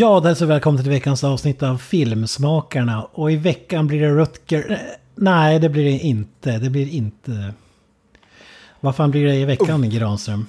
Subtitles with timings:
[0.00, 3.02] Ja, det är så välkommen till veckans avsnitt av Filmsmakarna.
[3.12, 4.70] Och i veckan blir det Rutger...
[4.70, 4.78] eh,
[5.14, 6.58] Nej, det blir det inte.
[6.58, 7.54] Det blir inte...
[8.80, 10.46] Vad fan blir det i veckan, Granström?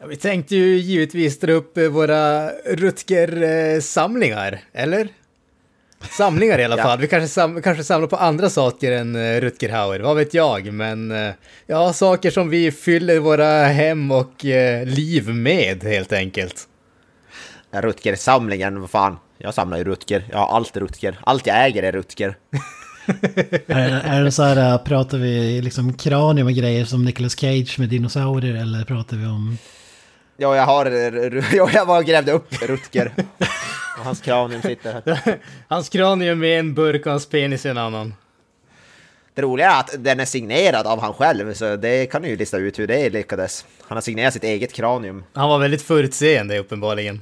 [0.00, 5.08] Ja, vi tänkte ju givetvis dra upp eh, våra Rutger-samlingar, eller?
[6.10, 6.82] Samlingar i alla Ja.
[6.82, 6.98] fall.
[6.98, 10.72] Vi kanske, sam kanske samlar på andra saker än uh, Rutger Hauer, vad vet jag.
[10.72, 11.32] Men eh,
[11.66, 16.68] ja, saker som vi fyller våra hem och eh, liv med helt enkelt.
[17.82, 19.16] Rutger-samlingen, vad fan.
[19.38, 20.24] Jag samlar ju Rutger.
[20.30, 21.18] Jag har allt Rutger.
[21.24, 22.36] Allt jag äger är Rutger.
[23.66, 27.78] är, är det så här, äh, pratar vi liksom kranium och grejer som Nicolas Cage
[27.78, 29.58] med dinosaurier eller pratar vi om...
[30.36, 30.86] Ja, jag har...
[31.56, 33.12] Ja, jag var grävde upp Rutger.
[33.98, 35.38] Och hans kranium sitter här.
[35.68, 38.14] Hans kranium är en burk och hans penis är en annan.
[39.34, 42.36] Det roliga är att den är signerad av han själv, så det kan ni ju
[42.36, 43.64] lista ut hur det lyckades.
[43.82, 45.24] Han har signerat sitt eget kranium.
[45.32, 47.20] Han var väldigt förutseende uppenbarligen.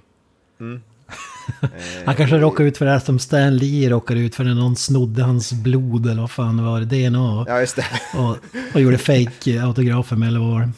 [2.04, 4.76] Han kanske råkade ut för det här som Stan Lee råkade ut för när någon
[4.76, 7.08] snodde hans blod eller vad fan var det?
[7.08, 7.44] DNA.
[7.48, 7.86] Ja, just det.
[8.14, 8.36] Och,
[8.74, 10.70] och gjorde fake autografer med eller vad var det?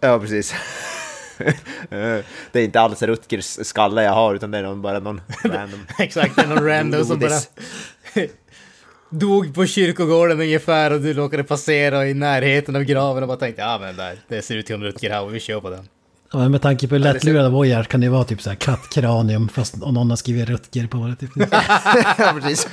[0.00, 0.54] Ja, precis.
[2.52, 5.80] Det är inte alls Rutgers skalle jag har, utan det är någon, bara någon random...
[5.98, 7.40] Exakt, det är någon random som bara
[9.10, 13.62] dog på kyrkogården ungefär och du råkade passera i närheten av graven och bara tänkte
[13.62, 15.88] ja men där, det ser ut som Rutger Hauer, vi kör på den.
[16.34, 19.48] Ja, men med tanke på hur lättlurade vojar kan det vara typ så här kattkranium
[19.48, 21.16] fast om någon har skrivit Rutger på det.
[21.16, 21.30] Typ.
[22.18, 22.68] ja, precis.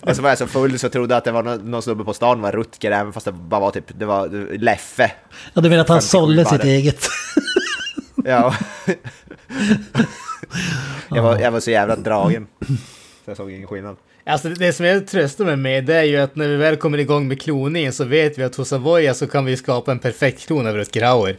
[0.00, 2.04] Och så var jag så full så trodde jag att det var någon, någon snubbe
[2.04, 4.28] på stan var Rutger, även fast det bara var typ, det var
[4.58, 5.12] Leffe.
[5.54, 7.08] Ja, du menar att han 57 sålde sitt eget?
[8.24, 8.54] Ja.
[11.08, 12.46] jag, var, jag var så jävla dragen.
[13.24, 13.96] Så jag såg ingen skillnad.
[14.26, 16.98] Alltså det som jag tröstar mig med det är ju att när vi väl kommer
[16.98, 20.46] igång med kloningen så vet vi att hos Avoya så kan vi skapa en perfekt
[20.46, 21.36] klon av Rutger Hauer.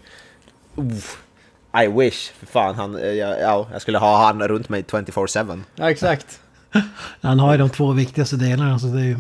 [1.84, 5.62] I wish, för fan, han, eh, jag, ja, jag skulle ha han runt mig 24-7.
[5.76, 6.40] Ja exakt.
[7.22, 9.18] Han har ju de två viktigaste delarna så det är ju...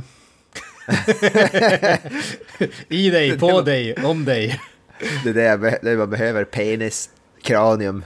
[2.89, 4.59] I dig, på dig, om dig.
[5.23, 7.09] Det är det jag, be- det jag behöver, penis,
[7.43, 8.03] kranium.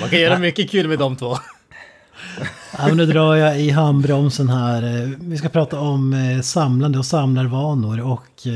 [0.00, 1.38] Man kan göra mycket kul med de två.
[2.78, 4.82] Ja, men nu drar jag i handbromsen här.
[4.82, 8.46] Eh, Vi ska prata om eh, samlande och samlarvanor och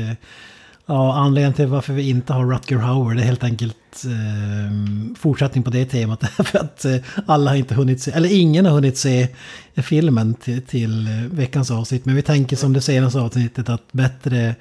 [0.89, 5.63] ja, anledningen till varför vi inte har Rutger Hauer det är helt enkelt eh, fortsättning
[5.63, 6.23] på det temat.
[6.29, 6.95] För att eh,
[7.25, 9.27] alla har inte hunnit se, eller ingen har hunnit se
[9.75, 12.05] filmen till, till eh, veckans avsnitt.
[12.05, 14.55] Men vi tänker som det senaste avsnittet att bättre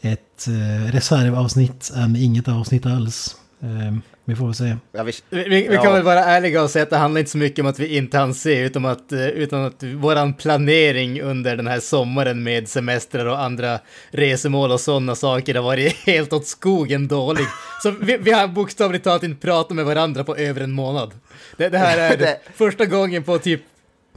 [0.00, 3.36] ett eh, reservavsnitt än inget avsnitt alls.
[3.62, 3.96] Eh,
[4.30, 4.64] vi får väl se.
[5.04, 5.82] Vill, Vi, vi, vi Ja.
[5.82, 7.96] kan väl vara ärliga och säga att det handlar inte så mycket om att vi
[7.96, 12.68] inte hann se, utan att, eh, utan att våran planering under den här sommaren med
[12.68, 13.78] semestrar och andra
[14.10, 17.44] resemål och sådana saker har varit helt åt skogen dålig.
[17.82, 21.10] Så vi, vi har bokstavligt talat inte pratat med varandra på över en månad.
[21.56, 23.62] Det, det här är Det- första gången på typ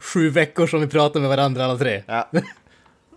[0.01, 2.03] sju veckor som vi pratar med varandra alla tre.
[2.07, 2.29] ja.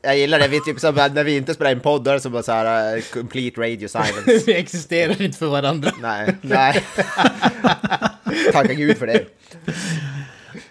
[0.07, 2.53] Jag gillar det, vi typ som när vi inte spelar in poddar så bara så
[2.53, 4.43] här uh, complete radio silence.
[4.47, 5.93] Vi existerar inte för varandra.
[6.03, 6.85] Nej, nej.
[8.53, 9.25] Tacka gud för det.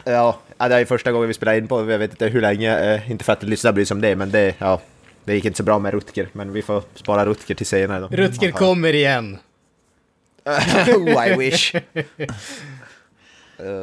[0.03, 3.11] Ja, det är första gången vi spelar in på, jag vet inte hur länge, eh,
[3.11, 4.81] inte för att lyssna sig om det, men det, ja,
[5.23, 8.07] det gick inte så bra med Rutger, men vi får spara Rutger till senare då.
[8.07, 9.37] Rutger kommer igen.
[10.87, 11.75] oh, I wish.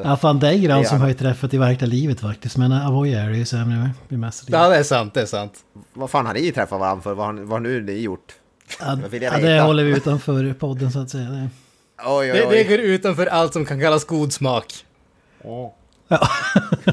[0.04, 0.88] Ja, fan det är grann Ja.
[0.88, 2.56] som har ju träffat i verkliga livet faktiskt.
[2.56, 3.90] Men Avoya är det ju så nu.
[4.08, 5.52] Det mesta Ja, det är sant, det är sant.
[5.92, 7.14] Vad fan har ni träffat varandra för?
[7.14, 8.32] Vad har, vad har nu ni gjort?
[8.80, 8.94] Ja,
[9.40, 11.24] det håller vi utanför podden så att säga.
[11.30, 11.48] Det.
[12.06, 12.54] Oj, oj, Det, oj.
[12.56, 14.66] det går utanför allt som kan kallas god smak.
[15.44, 15.74] Ja.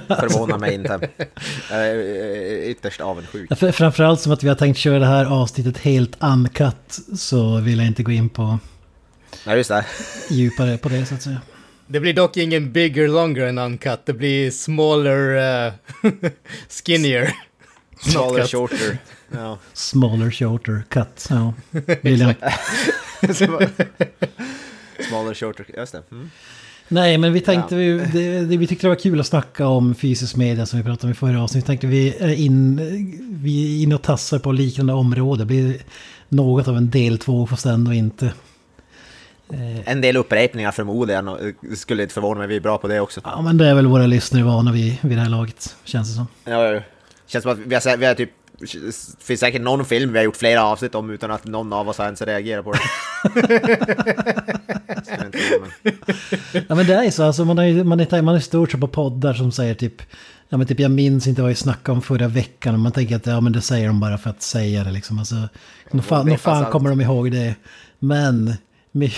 [0.08, 1.00] Förvånar mig inte.
[1.72, 3.48] Jag är eh, ytterst avundsjuk.
[3.52, 7.58] Ja, för- Framförallt som att vi har tänkt köra det här avsnittet helt uncut så
[7.60, 8.60] vill jag inte gå in på
[9.46, 9.86] Ja, just det.
[10.30, 11.42] djupare på det så att säga.
[11.92, 15.74] Det blir dock ingen bigger longer än uncut, det blir smaller, uh,
[16.70, 17.34] skinnier.
[18.00, 18.98] Smaller, shorter.
[19.32, 19.58] Ja.
[19.74, 21.28] Smaller, shorter, cut.
[21.30, 21.54] Ja,
[22.02, 22.34] William.
[25.10, 26.04] Smaller, shorter, just det.
[26.12, 26.30] Mm.
[26.88, 29.96] Nej, men vi tänkte vi, det, det, vi tyckte det var kul att snacka om
[29.96, 31.68] fysisk media som vi pratade om i förra avsnittet.
[31.68, 32.78] tänkte vi är in,
[33.44, 35.42] vi är inne och tassar på liknande område.
[35.42, 35.78] Det blir
[36.30, 38.34] något av en del två fast ändå inte
[39.86, 43.22] En del upprepningar förmodligen, det skulle inte förvåna mig, vi är bra på det också.
[43.24, 46.16] Ja, men det är väl våra lyssnare vana vid, vid det här laget, känns det
[46.16, 46.28] som.
[46.46, 46.82] Ja, ja.
[47.28, 48.32] Känns som att vi har, vi har typ...
[48.60, 51.90] Det finns säkert någon film vi har gjort flera avsnitt om utan att någon av
[51.90, 52.80] oss ens reagerat på det.
[56.68, 58.88] Ja men det är ju så, alltså man har man är, man är stort på
[58.88, 60.02] poddar som säger typ
[60.50, 63.26] Ja men typ jag minns inte vad vi snackade om förra veckan man tänker att
[63.26, 65.20] ja men det säger de bara för att säga det liksom.
[65.20, 65.36] Alltså,
[66.04, 66.72] fan, är nog fan sant.
[66.72, 67.56] kommer de ihåg det.
[68.00, 68.54] Men
[68.92, 69.12] my,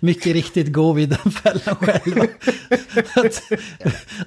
[0.00, 2.26] mycket riktigt går vi i den fällan själva.
[3.16, 3.42] att,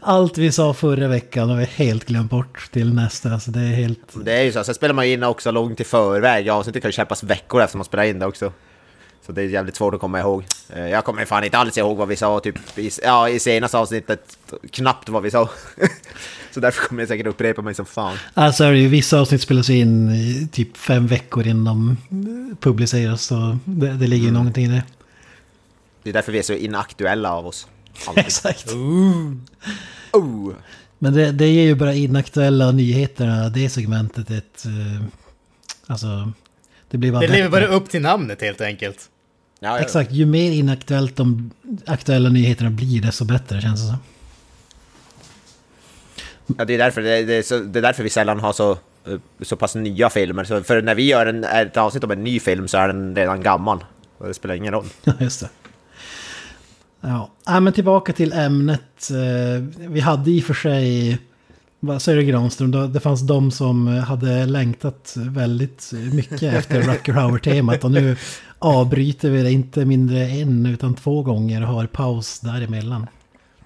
[0.01, 3.29] allt vi sa förra veckan har vi helt glömt bort till nästa.
[3.29, 4.25] Alltså det är helt...
[4.25, 6.49] Det är ju så, sen spelar man in också långt i förväg.
[6.49, 8.51] Avsnittet kan ju släppas veckor efter man spelar in det också.
[9.25, 10.43] Så det är jävligt svårt att komma ihåg.
[10.69, 13.77] Eh, Jag kommer fan inte alls ihåg vad vi sa typ i, ja, i senaste
[13.77, 14.37] avsnittet.
[14.71, 15.49] Knappt vad vi sa.
[16.51, 18.17] Så därför kommer jag säkert upprepa mig som fan.
[18.33, 23.23] Alltså är det ju vissa avsnitt spelas in i typ fem veckor innan de publiceras.
[23.25, 24.83] Så det, det ligger ju någonting i det.
[26.03, 27.67] Det är därför vi är så inaktuella av oss.
[28.15, 28.71] Exakt.
[30.11, 30.51] Oh.
[30.99, 34.65] Men det, det ger ju bara inaktuella nyheterna, det segmentet ett...
[34.65, 35.05] eh,
[35.87, 36.31] alltså...
[36.89, 39.09] Det blir bara Det lever bara upp till namnet helt enkelt.
[39.59, 39.79] Ja, ja.
[39.79, 41.51] Exakt, ju mer inaktuellt de
[41.85, 43.97] aktuella nyheterna blir desto bättre känns det som.
[46.57, 48.71] Ja, det är, därför, det, det, är så, det är därför vi sällan har så,
[48.71, 50.43] eh, så pass nya filmer.
[50.43, 53.15] Så för när vi gör en, ett avsnitt om en ny film så är den
[53.15, 53.83] redan gammal.
[54.17, 54.85] Och det spelar ingen roll.
[55.03, 55.49] Ja, just det.
[57.01, 59.09] Ja, äh, men tillbaka till ämnet.
[59.11, 61.17] Eh, Vi hade i och för sig,
[61.79, 67.83] vad säger du Granström, det fanns de som hade längtat väldigt mycket efter Rutger Hauer-temat.
[67.83, 68.17] Och nu
[68.59, 73.07] avbryter vi det inte mindre en utan två gånger och har paus däremellan.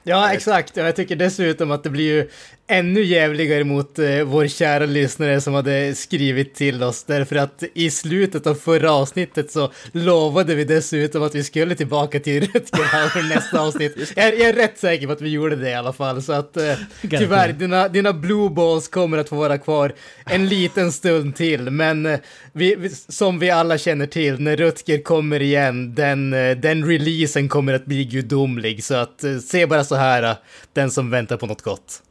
[0.04, 0.78] Ja, exakt.
[0.78, 2.30] Och jag tycker dessutom att det blir ju
[2.70, 7.04] ännu jävligare mot eh, vår kära lyssnare som hade skrivit till oss.
[7.04, 12.20] Därför att i slutet av förra avsnittet så lovade vi dessutom att vi skulle tillbaka
[12.20, 14.14] till Rutger Hauer nästa avsnitt.
[14.16, 16.22] Jag, är- jag är rätt säker på att vi gjorde det i alla fall.
[16.22, 16.74] Så att eh,
[17.20, 19.94] tyvärr, dina, dina blue balls kommer att få vara kvar
[20.26, 21.62] en liten stund till.
[21.70, 22.20] Men eh,
[22.54, 27.50] vi, vi, som vi alla känner till, när Rutger kommer igen, den, eh, den releasen
[27.50, 28.84] kommer att bli gudomlig.
[28.84, 30.36] Så att eh, se bara så här, eh,
[30.74, 32.02] den som väntar på något gott.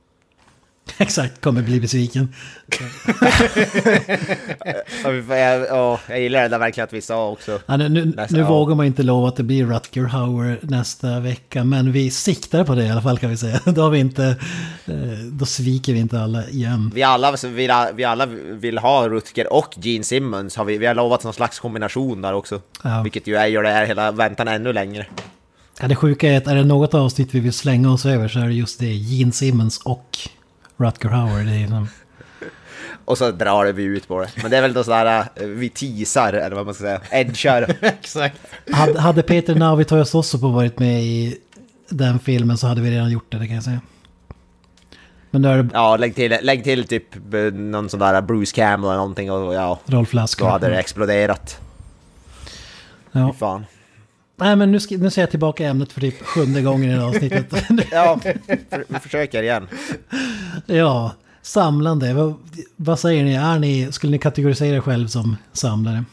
[0.99, 2.35] Exakt, kommer bli besviken.
[5.05, 7.61] Jag, ja, jag gillar det där verkligen att vi sa också.
[7.67, 11.65] Ja, nu nu, nu vågar man inte lova att det blir Rutger Hauer nästa vecka.
[11.65, 13.61] Men vi siktar på det i alla fall kan vi säga.
[13.65, 14.37] Då, har vi inte,
[14.87, 14.95] eh,
[15.33, 16.93] då sviker vi inte alla igen.
[16.95, 20.57] Vi alla, vill, vi alla vill ha Rutger och Gene Simmons.
[20.57, 22.61] Har vi, vi har lovat någon slags kombination där också.
[22.83, 23.03] Ja.
[23.03, 25.07] Vilket ju är, gör det här hela väntan ännu längre.
[25.81, 28.39] Ja, det sjuka är att är det något avsnitt vi vill slänga oss över så
[28.39, 28.95] är det just det.
[28.95, 30.19] Gene Simmons och
[30.79, 31.45] Rutger Hauer.
[31.45, 31.89] Det är liksom,
[33.05, 34.29] Och så drar vi ut på det.
[34.43, 37.77] Men det är väl då sådär, vi teasar, eller vad man ska säga, edgar.
[37.81, 38.41] Exakt.
[38.73, 41.39] hade, hade Peter Navitorius också på varit med i
[41.89, 43.81] den filmen så hade vi redan gjort det, det kan jag säga.
[45.31, 48.55] Men då är det Ja, lägg till, lägg till typ eh, någon sån där Bruce
[48.55, 50.49] Campbell eller någonting och ja, Rolf Lassgård.
[50.49, 51.61] då hade det exploderat.
[53.13, 53.33] Ja.
[53.33, 53.65] Fy fan.
[54.41, 57.01] Nej men nu, ska, nu ser jag tillbaka ämnet för typ sjunde gången i det
[57.01, 57.53] här avsnittet.
[57.91, 58.21] Ja,
[58.71, 59.69] för, vi försöker igen.
[60.67, 61.13] ja,
[61.43, 62.15] samlande.
[62.15, 62.35] Vad,
[62.77, 63.35] vad säger ni?
[63.35, 63.93] Är ni?
[63.93, 66.05] Skulle ni kategorisera er själv som samlare?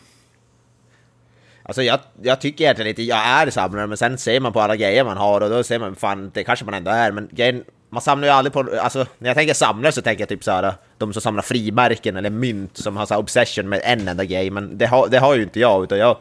[1.64, 4.76] Alltså jag, jag tycker egentligen inte jag är samlare, men sen ser man på alla
[4.76, 7.64] grejer man har och då ser man fan, det kanske man ändå är, men grejen,
[7.90, 10.74] man samlar ju aldrig på, alltså när jag tänker samlare så tänker jag typ såhär,
[10.98, 14.50] de som samlar frimärken eller mynt som har så här obsession med en enda grej,
[14.50, 16.18] men det har, det har ju inte jag, utan jag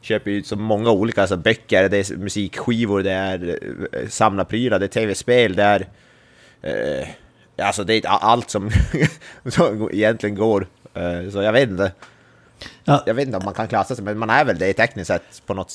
[0.00, 3.58] köper ju så många olika, alltså böcker, det är musikskivor, det är
[3.92, 5.88] eh, samlarprylar, det är tv-spel, det är
[6.62, 7.08] eh,
[7.66, 8.70] Alltså det är allt som,
[9.46, 11.92] som egentligen går, Eh, så jag vet inte.
[12.84, 15.06] Ja, Jag vet inte om man kan klassa sig, men man är väl det tekniskt
[15.08, 15.72] sett på något,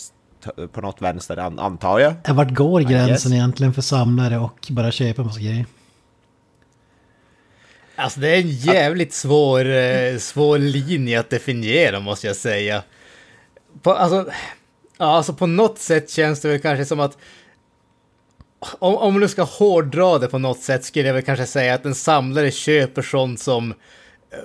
[0.71, 2.13] på något vänster, an- antar jag.
[2.33, 5.65] vart går gränsen egentligen för samlare och bara köpa massa grejer?
[7.95, 12.83] Alltså det är en jävligt svår, eh, svår linje att definiera måste jag säga.
[13.81, 14.31] På, alltså,
[14.97, 17.17] ja, alltså på något sätt känns det väl kanske som att
[18.79, 21.85] om, om du ska hårdra det på något sätt skulle jag väl kanske säga att
[21.85, 23.73] en samlare köper sånt som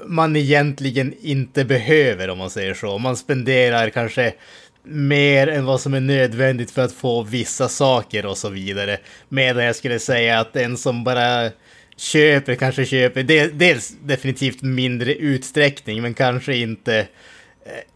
[0.06, 2.98] man egentligen inte behöver om man säger så.
[2.98, 4.34] Man spenderar kanske
[4.82, 8.98] mer än vad som är nödvändigt för att få vissa saker och så vidare.
[9.28, 11.50] Medan jag skulle säga att en som bara
[11.96, 13.22] köper kanske köper,
[13.52, 17.04] dels definitivt mindre utsträckning men kanske inte eh,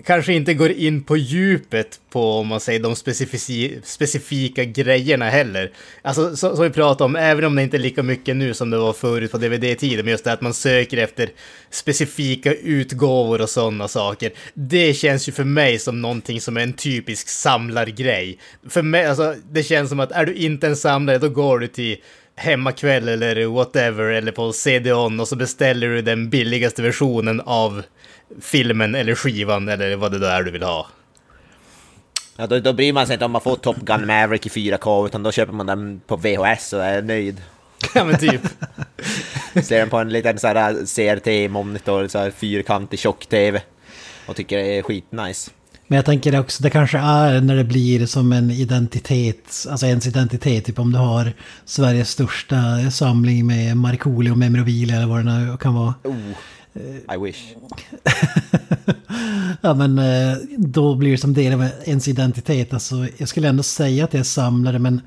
[0.04, 5.70] kanske inte går in på djupet på, om man säger, de specifici- specifika grejerna heller.
[6.02, 8.70] Alltså, så, som vi pratade om, även om det inte är lika mycket nu som
[8.70, 11.28] det var förut på DVD-tiden, men just det att man söker efter
[11.70, 14.32] specifika utgåvor och sådana saker.
[14.54, 18.38] Det känns ju för mig som någonting som är en typisk samlargrej.
[18.68, 21.66] För mig, alltså, det känns som att är du inte en samlare, då går du
[21.66, 21.96] till
[22.36, 27.82] hemmakväll eller whatever, eller på CD-ON och så beställer du den billigaste versionen av
[28.40, 30.86] filmen eller skivan eller vad det då är du vill ha.
[32.36, 35.06] Ja, då, då bryr man sig inte om man får Top Gun Maverick i 4K,
[35.06, 37.42] utan då köper man den på VHS och är nöjd.
[37.94, 38.40] Ja men typ.
[39.64, 43.60] Ser den på en liten så här CRT-monitor, så här fyrkantig tjock-TV.
[44.26, 45.50] Och tycker det är skitnice.
[45.86, 50.06] Men jag tänker också, det kanske är när det blir som en identitet, alltså ens
[50.06, 51.32] identitet, typ om du har
[51.64, 52.56] Sveriges största
[52.90, 55.94] samling med Markoolio och memorabilia eller vad det nu kan vara.
[56.04, 56.14] Oh,
[57.14, 57.38] i wish.
[59.60, 62.72] ja men eh, då blir det som del av ens identitet.
[62.72, 65.00] Alltså, jag skulle ändå säga att jag är samlare men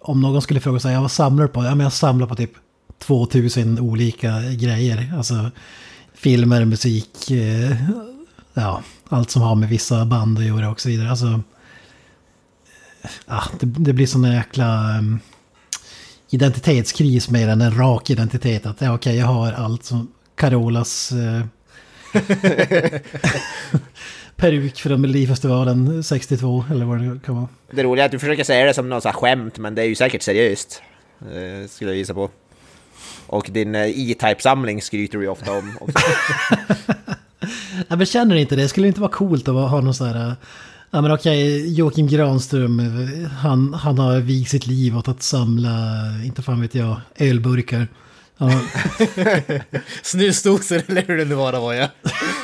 [0.00, 1.64] om någon skulle fråga sig, jag vad samlar du på?
[1.64, 2.52] Ja men jag samlar på typ
[2.98, 5.14] 2000 olika grejer.
[5.16, 5.50] Alltså
[6.14, 7.76] filmer, musik, eh,
[8.54, 11.10] ja allt som har med vissa band att göra och så vidare.
[11.10, 11.42] Alltså,
[13.26, 15.20] ja, det, det blir sån jäkla ehm,
[16.30, 18.66] identitetskris mer än en rak identitet.
[18.66, 20.08] Att ja, okej, jag har allt som
[20.42, 21.44] Carolas eh,
[24.36, 27.48] peruk från Melodifestivalen 62 eller vad det kan vara.
[27.70, 29.94] Det roliga är att du försöker säga det som något skämt, men det är ju
[29.94, 30.82] säkert seriöst.
[31.20, 32.30] Eh, skulle jag gissa på.
[33.26, 35.98] Och din eh, E-Type-samling skryter du ju ofta om också.
[37.88, 38.68] Ja, men känner ni inte det?
[38.68, 40.28] Skulle det inte vara coolt att ha någon sån här...
[40.28, 40.32] äh,
[40.90, 45.70] Ja men okej, Joakim Granström, äh, han, han har vigt sitt liv åt att samla,
[46.24, 47.88] inte fan vet jag, ölburkar.
[48.42, 48.60] Ja,
[50.02, 51.88] Snusdosor eller hur det nu var, var jag.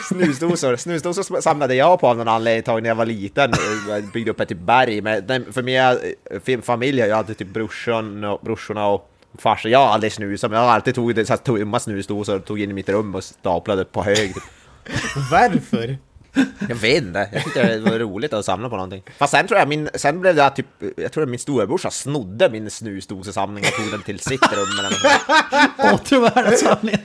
[0.08, 0.76] Snusdosor.
[0.76, 3.52] Snusdosor samlade jag på av någon anledning ett tag när jag var liten.
[3.88, 5.00] Jag byggde upp ett typ berg.
[5.00, 5.62] Men för
[6.46, 9.70] min familj ju alltid typ brorsan och, brorsorna och farsan.
[9.70, 12.60] Jag har aldrig snusat, men jag har alltid tagit så här tomma snusdosor och tog
[12.60, 14.34] in i mitt rum och staplade på hög.
[14.34, 14.42] Typ.
[15.30, 15.98] Varför?
[16.68, 19.02] Jag vet inte, jag tyckte det var roligt att samla på någonting.
[19.18, 20.66] Fast sen tror jag min, sen blev det typ,
[20.96, 24.68] jag tror att min storebrorsa snodde min snusdosesamling och tog den till sitt rum.
[24.78, 27.00] eller något samlingen.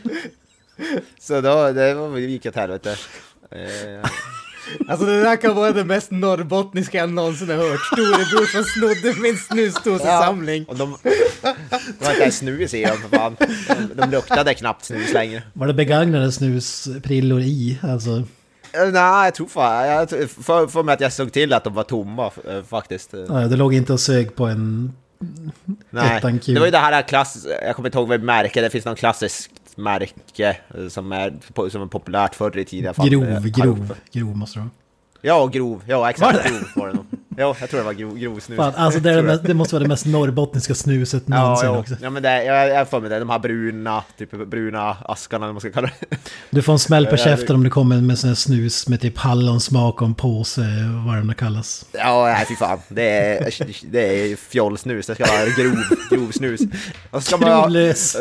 [1.19, 2.95] Så då, det var, gick åt helvete.
[3.51, 4.09] Eh,
[4.87, 7.79] Alltså det där kan vara det mest norrbottniska jag någonsin har hört.
[7.85, 10.65] Storebror som snodde min snusdosesamling.
[10.65, 13.35] Och de, det var inte ens snus i dem för fan.
[13.39, 15.43] De, de luktade knappt snus längre.
[15.53, 17.79] Var det begagnade snusprillor i?
[17.81, 18.23] Alltså,
[18.77, 21.83] Nej, jag tror fan, jag, för, för mig att jag såg till att de var
[21.83, 23.13] tomma eh, faktiskt.
[23.27, 24.93] ja, det låg inte och sög på en...
[25.89, 28.85] Nej, det var ju det här klass, jag kommer inte ihåg vad märke, det finns
[28.85, 31.33] någon klassiskt märke eh, som är,
[31.69, 32.93] som är populärt förr i tiden.
[32.97, 34.69] Grov, Eh, grov, grov måste det vara.
[35.21, 36.49] Ja, grov, ja exakt, Var det?
[36.49, 37.05] grov var det nog.
[37.37, 38.57] Ja, jag tror det var grov, grov snus.
[38.57, 41.79] Fan, alltså det, är det, mest, det måste vara det mest norrbottniska snuset någonsin ja,
[41.79, 41.95] också.
[42.01, 45.53] ja, men det, jag, jag får med det, de här bruna, typ bruna askarna eller
[45.53, 46.17] man ska kalla det.
[46.49, 49.17] Du får en smäll på käften om du kommer med sån här snus med typ
[49.17, 50.61] hallonsmak och en påse,
[51.05, 51.85] vad det nu kallas.
[51.91, 52.79] Ja, nej fy fan.
[52.87, 56.61] Det är, det är fjollsnus, det ska vara grov, grov snus.
[57.11, 58.17] Och så Grovlös.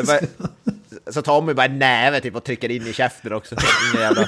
[1.10, 3.56] Så tar man ju bara en näve typ och trycker in i käften också.
[3.94, 4.26] Ingen jävla...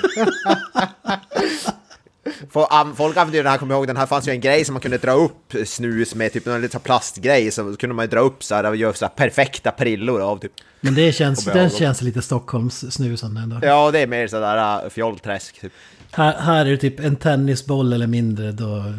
[2.24, 4.40] För, am- Folk använder ju den här, kommer jag ihåg, den här fanns ju en
[4.40, 8.04] grej som man kunde dra upp snus med, typ en liten plastgrej, så kunde man
[8.04, 10.52] ju dra upp så här och göra så här perfekta prillor av typ.
[10.80, 13.58] Men det känns, den känns lite Stockholms snusen ändå.
[13.62, 15.72] Ja, det är mer sådär uh, fjollträsk typ.
[16.10, 18.94] Här, här är det typ en tennisboll eller mindre då...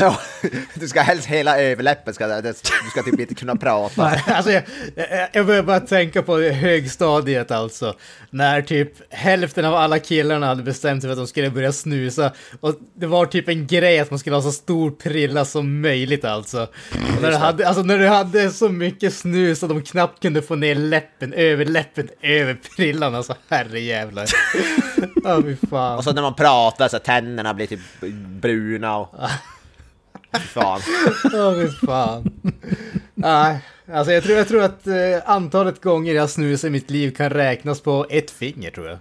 [0.00, 0.18] Ja,
[0.74, 2.54] du ska helst hela överläppen, ska, du
[2.90, 4.02] ska typ inte kunna prata.
[4.26, 4.62] Alltså jag,
[4.94, 7.94] jag, jag börjar bara tänka på högstadiet alltså.
[8.30, 12.32] När typ hälften av alla killarna hade bestämt sig för att de skulle börja snusa.
[12.60, 16.24] Och det var typ en grej att man skulle ha så stor prilla som möjligt
[16.24, 16.62] alltså.
[16.62, 20.42] Och när, du hade, alltså när du hade så mycket snus att de knappt kunde
[20.42, 23.14] få ner läppen, över läppen, över prillan.
[23.14, 24.26] Alltså herrejävlar.
[25.24, 25.98] Ja, fy fan.
[25.98, 27.80] Och så när man pratar så tänderna blir typ
[28.40, 29.14] bruna och...
[30.32, 30.80] Fan.
[31.32, 32.32] Ja, fy fan.
[33.14, 33.60] Nej,
[33.92, 37.30] alltså jag tror, jag tror att eh, antalet gånger jag snusar i mitt liv kan
[37.30, 38.98] räknas på ett finger tror jag.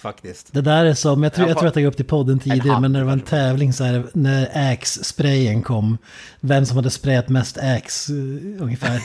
[0.00, 0.52] Faktiskt.
[0.52, 2.38] Det där är som, jag tror, Ja, jag tror att jag gick upp till podden
[2.38, 5.98] tidigare, hand men när det var en tävling så här, när Axe-sprayen kom,
[6.40, 9.02] vem som hade sprayat mest Axe eh, ungefär.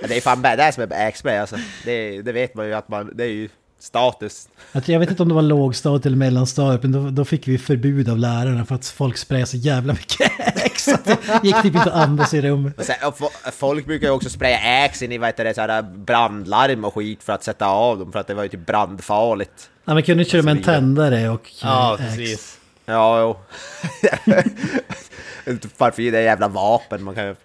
[0.08, 1.56] Det är fan det är som är Axberg alltså.
[1.84, 4.48] Det, det vet man ju att man, det är ju status.
[4.72, 8.08] Jag, vet inte om det var lågstadiet eller mellanstadiet, men då, då fick vi förbud
[8.08, 10.30] av lärarna för att folk sprayade så jävla mycket
[10.66, 10.94] Axe.
[10.94, 12.90] att Det gick typ inte att andas i rummet.
[13.52, 16.94] Folk brukar ju också spraya Axe in i vad heter det, så här brandlarm och
[16.94, 19.70] skit för att sätta av dem för att det var ju typ brandfarligt.
[19.84, 21.52] Nej, men kunde köra med en tändare och...
[21.62, 22.16] Ja, eh, ax.
[22.16, 22.58] precis.
[22.86, 23.36] Ja, jo.
[25.76, 27.36] Varför är det jävla vapen man kan...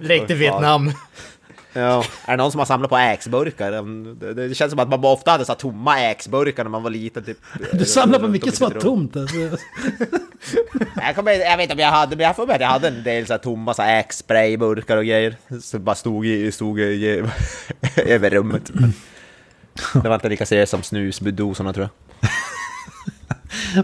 [0.00, 0.92] Lekte Oj, Vietnam.
[1.76, 2.04] Ja.
[2.24, 3.72] Är det någon som har samlat på äxburkar?
[4.14, 7.24] Det, det känns som att man ofta hade så tomma äxburkar när man var liten.
[7.24, 7.38] Typ.
[7.72, 9.16] Du samlar på mycket som var tomt.
[9.16, 9.36] Alltså.
[10.96, 12.88] Jag, kommer, jag vet inte om jag hade, men jag får med att jag hade
[12.88, 15.36] en del så här tomma så här äxsprayburkar och grejer.
[15.62, 17.24] Som bara stod, i, stod i,
[17.96, 18.70] över rummet.
[18.72, 18.92] Men
[20.02, 22.05] det var inte lika seriöst som snusdosorna tror jag.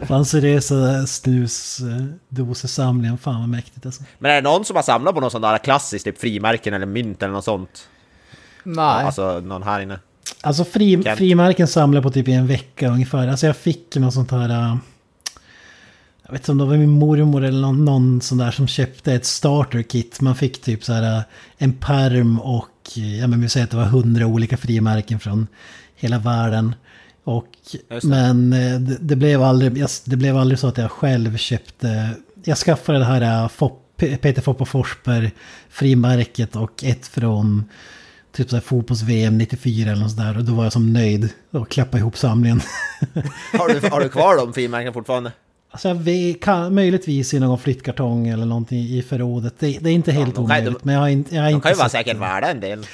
[0.07, 3.19] Fan seriösa snusdosesamlingen.
[3.19, 4.03] Fan vad mäktigt alltså.
[4.19, 6.87] Men är det någon som har samlat på någon sån där klassisk typ frimärken eller
[6.87, 7.89] mynt eller något sånt?
[8.65, 9.05] Nej.
[9.05, 9.99] Alltså någon här inne?
[10.41, 11.19] Alltså fri, Kent.
[11.19, 13.29] frimärken samlar på typ i en vecka ungefär.
[13.29, 14.49] Alltså jag fick något sånt här...
[14.51, 14.77] äh,
[16.27, 19.13] Jag vet inte om det var min mormor eller någon, någon sån där som köpte
[19.13, 20.21] ett starter kit.
[20.21, 21.23] Man fick typ så här äh,
[21.59, 25.47] en perm och ja men vi säger att det var hundra olika frimärken från
[25.97, 26.75] hela världen.
[27.25, 27.47] Och,
[27.89, 28.05] det.
[28.05, 32.11] men äh, det, det, blev aldrig, jag- det blev aldrig så att jag själv köpte.
[32.45, 35.31] Jag skaffade det här äh, Fopp, Peter Foppa Forsberg
[35.71, 37.65] frimärket och ett från
[38.33, 40.39] typ så här fotbolls-VM 94 eller något sådär.
[40.39, 42.61] Och då var jag som nöjd och klappade ihop samlingen.
[43.59, 45.33] Har du, har du kvar de frimärkena fortfarande?
[45.71, 49.55] Alltså jag vet, kan, möjligtvis i någon flyttkartong eller någonting i förrådet.
[49.59, 50.73] Det, det är inte helt de kan- omöjligt.
[50.73, 52.61] de- men jag har inte, jag har De inte kan ju vara säkert värda en
[52.61, 52.87] del.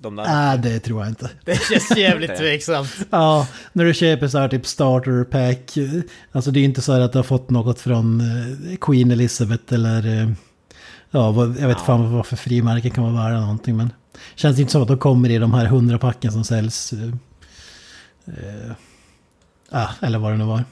[0.00, 0.24] De där.
[0.24, 1.30] Nej, det tror jag inte.
[1.44, 2.96] Det känns jävligt tveksamt.
[3.10, 5.78] Ja, när du köper så här typ starter pack.
[6.32, 9.74] Alltså det är inte så här att du har fått något från eh, Queen Elizabeth
[9.74, 10.22] eller...
[10.22, 10.30] eh,
[11.10, 13.76] Ja, vad, jag vet fan vad för frimärken kan vara värda någonting.
[13.76, 13.92] Men
[14.34, 16.92] känns inte som att de kommer i de här 100 packen som säljs.
[16.92, 17.08] eh,
[18.26, 18.72] eh,
[19.70, 20.64] Ja, eller vad det nu var.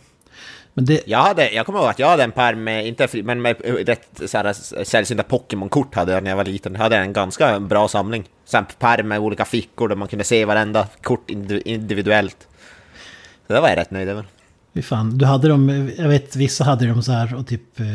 [0.80, 1.02] Det...
[1.06, 3.56] Jag, hade, jag kommer ihåg att jag hade en pärm med, inte fri, men med
[3.64, 4.52] eh, rätt så här,
[4.84, 6.72] sällsynta Pokémon-kort hade jag när jag var liten.
[6.72, 8.24] Jag hade en ganska bra samling.
[8.44, 12.48] Sen pärm med olika fickor där man kunde se varenda kort indiv- individuellt.
[13.46, 14.24] Så det var jag rätt nöjd över.
[14.74, 17.86] Fy fan, du hade dem, jag vet vissa hade dem så här och typ eh,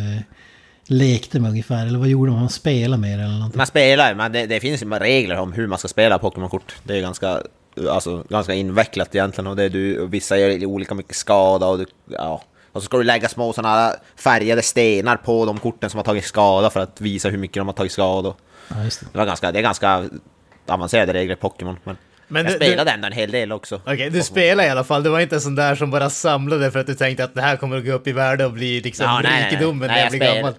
[0.86, 1.88] lekte med ungefär.
[1.88, 2.40] Eller vad gjorde man?
[2.40, 3.58] Man spelade med det eller någonting.
[3.58, 6.76] Man spelar men det, det finns ju regler om hur man ska spela Pokémon-kort.
[6.84, 7.42] Det är ganska,
[7.90, 9.48] alltså, ganska invecklat egentligen.
[9.48, 12.42] Och det är du, och vissa gör olika mycket skada och du, ja.
[12.72, 16.04] Och så ska du lägga små sådana här färgade stenar på de korten som har
[16.06, 18.34] tagit skada för att visa hur mycket de har tagit skada.
[18.68, 19.06] Ja, just det.
[19.12, 20.10] Det, var ganska, det är ganska
[20.68, 21.78] avancerade regler i Pokémon.
[21.84, 21.98] Men,
[22.28, 23.82] Men jag du- spelade ändå en hel del också.
[23.86, 25.04] Okej, du spelar i alla fall.
[25.04, 27.42] Du var inte en sån där som bara samlade för att du tänkte att det
[27.42, 29.52] här kommer att gå upp i värde och bli liksom Ja, nej, nej, nej.
[29.52, 30.54] rikedomen när jag jag blir spelar- gammal.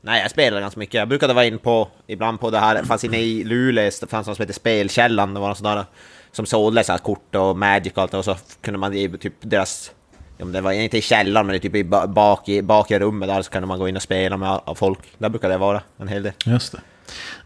[0.00, 0.94] Nej, jag spelade ganska mycket.
[0.94, 4.06] Jag brukade vara in på, ibland på det här, det fanns inne i Luleå, det
[4.10, 5.84] fanns något som heter Spelkällan, det var något sånt där
[6.32, 9.32] som sålde så här kort och Magic och allt och så kunde man i typ
[9.40, 9.90] deras,
[10.38, 13.28] ja, det var inte i källaren men typ i ba- bak i, bak i rummet
[13.28, 14.98] där så kunde man gå in och spela med folk.
[15.18, 16.32] Där brukade det vara en hel del.
[16.46, 16.80] Just det.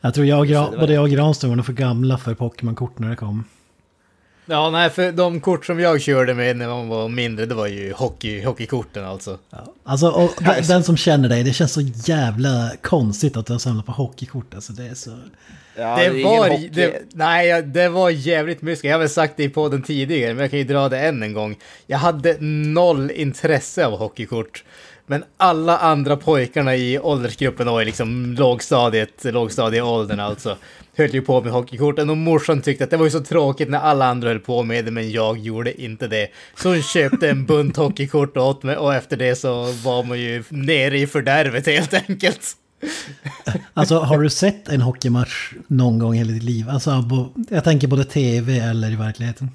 [0.01, 3.11] Jag tror jag Gran, både jag och Granström var nog för gamla för Pokémon-kort när
[3.11, 3.45] det kom.
[4.51, 7.67] Ja, nej, för de kort som jag körde med när man var mindre, det var
[7.67, 9.39] ju hockey, hockeykorten alltså.
[9.51, 9.75] Ja.
[9.85, 13.59] Alltså, och den, den som känner dig, det känns så jävla konstigt att du har
[13.59, 14.55] samlat på hockeykort.
[14.55, 15.11] Alltså det är så...
[15.77, 18.85] Ja, det ingen var, det, nej, det var jävligt mycket.
[18.85, 21.23] Jag har väl sagt det i podden tidigare, men jag kan ju dra det än
[21.23, 21.57] en gång.
[21.87, 24.65] Jag hade noll intresse av hockeykort.
[25.11, 30.57] Men alla andra pojkarna i åldersgruppen, och i liksom lågstadiet, lågstadieåldern alltså,
[30.97, 33.79] höll ju på med hockeykorten och morsan tyckte att det var ju så tråkigt när
[33.79, 36.29] alla andra höll på med det, men jag gjorde inte det.
[36.57, 40.45] Så hon köpte en bunt hockeykort åt mig och efter det så var man ju
[40.49, 42.57] nere i fördärvet helt enkelt.
[43.75, 46.69] Alltså har du sett en hockeymatch någon gång i hela ditt liv?
[46.69, 47.05] Alltså
[47.51, 49.51] jag tänker både tv eller i verkligheten.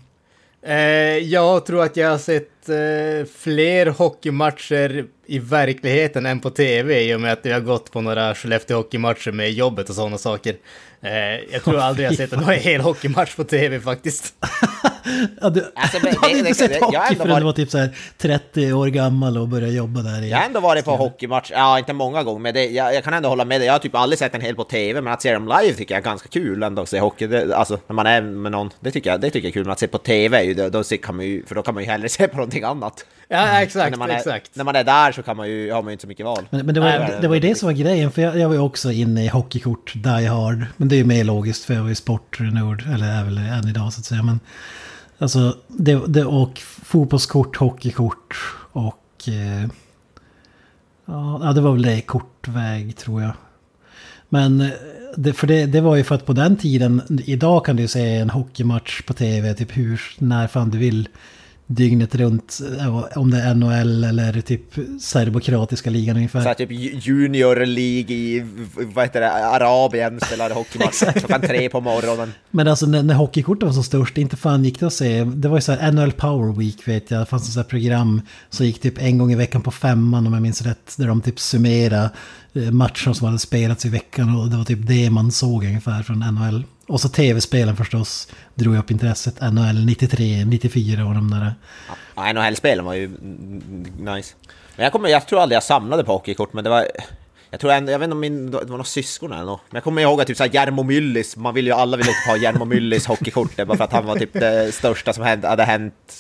[0.65, 7.04] Eh, jag tror att jag har sett eh, fler hockeymatcher i verkligheten än på tv
[7.04, 10.17] i och med att jag har gått på några Skellefteå hockeymatcher med jobbet och sådana
[10.17, 10.56] saker.
[11.03, 11.11] Eh,
[11.53, 14.33] jag tror aldrig jag sett en hel hockeymatch på tv faktiskt.
[15.41, 17.43] Ja, du, Alltså, du hade det- inte det- sett jag hockey ändå förrän du varit-
[17.43, 20.29] var typ så här 30 år gammal och började jobba där i...
[20.29, 23.13] Jag har ändå varit på hockeymatch, ja inte många gånger, men det, jag, jag kan
[23.13, 23.65] ändå hålla med dig.
[23.65, 25.95] Jag har typ aldrig sett en hel på TV, men att se dem live tycker
[25.95, 27.27] jag är ganska kul ändå att se hockey.
[27.27, 29.63] Det, alltså när man är med någon, det tycker jag, det tycker jag är kul.
[29.65, 31.73] Men att se på TV, är ju, då, då kan man ju, för då kan
[31.73, 33.05] man ju hellre se på någonting annat.
[33.27, 34.51] Ja, exakt, när man är, exakt.
[34.55, 36.43] När man är där så kan man ju, har man ju inte så mycket val.
[36.49, 38.39] Men, men det, var, Nej, det, det var ju det som var grejen, för jag,
[38.39, 40.65] jag var ju också inne i hockeykort, Die Hard.
[40.77, 43.67] Men det är ju mer logiskt, för jag var ju sportnörd, eller är väl än
[43.67, 44.23] idag så att säga.
[44.23, 44.39] Men
[45.17, 48.36] alltså, det, det, och fotbollskort, hockeykort
[48.71, 49.27] och...
[49.27, 49.67] Eh,
[51.06, 53.34] ja, det var väl det, kortväg tror jag.
[54.29, 54.69] Men eh,
[55.15, 57.88] det, för det, det var ju för att på den tiden, idag kan du ju
[57.88, 61.10] se en hockeymatch på tv, typ hur, när fan du vill
[61.75, 62.59] dygnet runt.
[62.79, 64.63] eh, Om det är NHL eller typ
[65.01, 66.41] serbokratiska ligan ungefär.
[66.41, 71.69] Så här, typ ju- Junior League i, vad heter det, Arabien spelade hockeymatch klockan tre
[71.69, 72.33] på morgonen.
[72.51, 75.23] Men alltså när, när hockeykortet var som störst, inte fan gick det att se.
[75.23, 77.21] Det var ju så här NHL Power Week vet jag.
[77.21, 80.27] Det fanns ett så här program som gick typ en gång i veckan på femman
[80.27, 80.93] om jag minns rätt.
[80.97, 82.09] Där de typ summerade
[82.53, 86.03] eh, matcher som hade spelats i veckan och det var typ det man såg ungefär
[86.03, 86.63] från NHL.
[86.87, 89.41] Och så tv-spelen förstås drog upp intresset.
[89.41, 91.53] NHL 93, 94 och de där.
[92.15, 93.07] Ja, NHL-spelen var ju
[93.99, 94.35] nice.
[94.75, 96.87] Men jag, kommer, jag tror aldrig jag samlade på hockeykort, men det var...
[97.49, 99.61] Jag tror en, jag vet inte om min, det var några syskon eller något.
[99.69, 102.27] Men jag kommer ihåg att typ såhär Jarmo Myllys, man ville ju alla ville typ
[102.27, 103.51] ha Jarmo Myllys hockeykort.
[103.55, 106.13] Det var för att han var typ det största som hände, hade hänt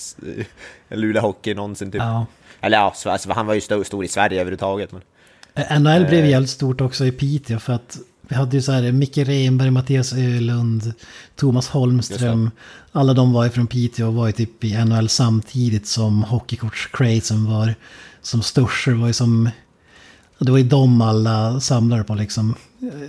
[0.89, 2.01] Luleå Hockey någonsin typ.
[2.01, 2.25] Ja.
[2.61, 4.91] Eller ja, så- alltså, han var ju stor, stor i Sverige överhuvudtaget.
[4.91, 5.01] Men...
[5.55, 7.97] Eh, NHL blev jävligt stort också i Piteå för att
[8.27, 10.93] vi hade ju så här Micke Renberg, Mattias Ölund,
[11.35, 12.51] Thomas Holmström.
[12.91, 17.45] Alla de var ju från Piteå och var ju typ i NHL samtidigt som hockeykorts-crazen
[17.47, 17.75] var
[18.21, 18.85] som störst.
[18.85, 19.49] Det var ju som...
[20.39, 22.55] Det var ju de alla samlade på liksom.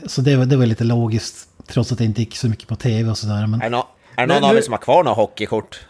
[0.07, 1.49] Så det var, det var lite logiskt.
[1.67, 3.47] Trots att det inte gick så mycket på tv och sådär.
[3.47, 5.81] Men Är det, nå- är det någon Men av er som har kvar några hockeykort?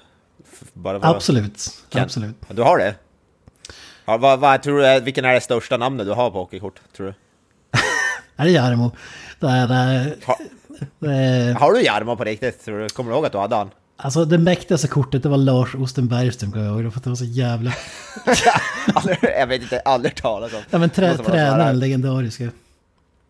[0.73, 1.71] Bara, bara- absolut.
[1.91, 2.37] Kan- Absolut.
[2.51, 2.95] Du har det?
[4.07, 6.81] Ja, vad, vad tror du, är- vilken är det största namnet du har på hockeykort,
[6.97, 7.15] tror du?
[8.37, 8.91] Är det Jarmo?
[9.41, 10.39] Det är, det är, Ha,
[11.11, 12.65] är, har du Jarmo på riktigt?
[12.65, 12.89] Tror du?
[12.89, 13.71] Kommer du ihåg att du hade han?
[13.97, 16.93] alltså det mäktigaste kortet det var Lars Osten Bergström kommer jag ihåg.
[16.93, 17.73] För att det var så jävla...
[19.39, 20.61] Jag vet inte, aldrig talat om.
[20.71, 22.49] Ja men trä, tränaren, legendariska.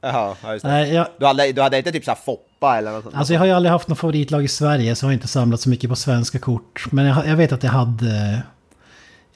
[0.01, 0.71] Jaha, ja, just det.
[0.71, 3.15] Nej, jag, Du hade, du hade inte typ såhär Foppa eller något sånt?
[3.17, 5.61] alltså jag har ju aldrig haft något favoritlag i Sverige så jag har inte samlat
[5.61, 6.87] så mycket på svenska kort.
[6.93, 8.43] Men jag, jag vet att jag hade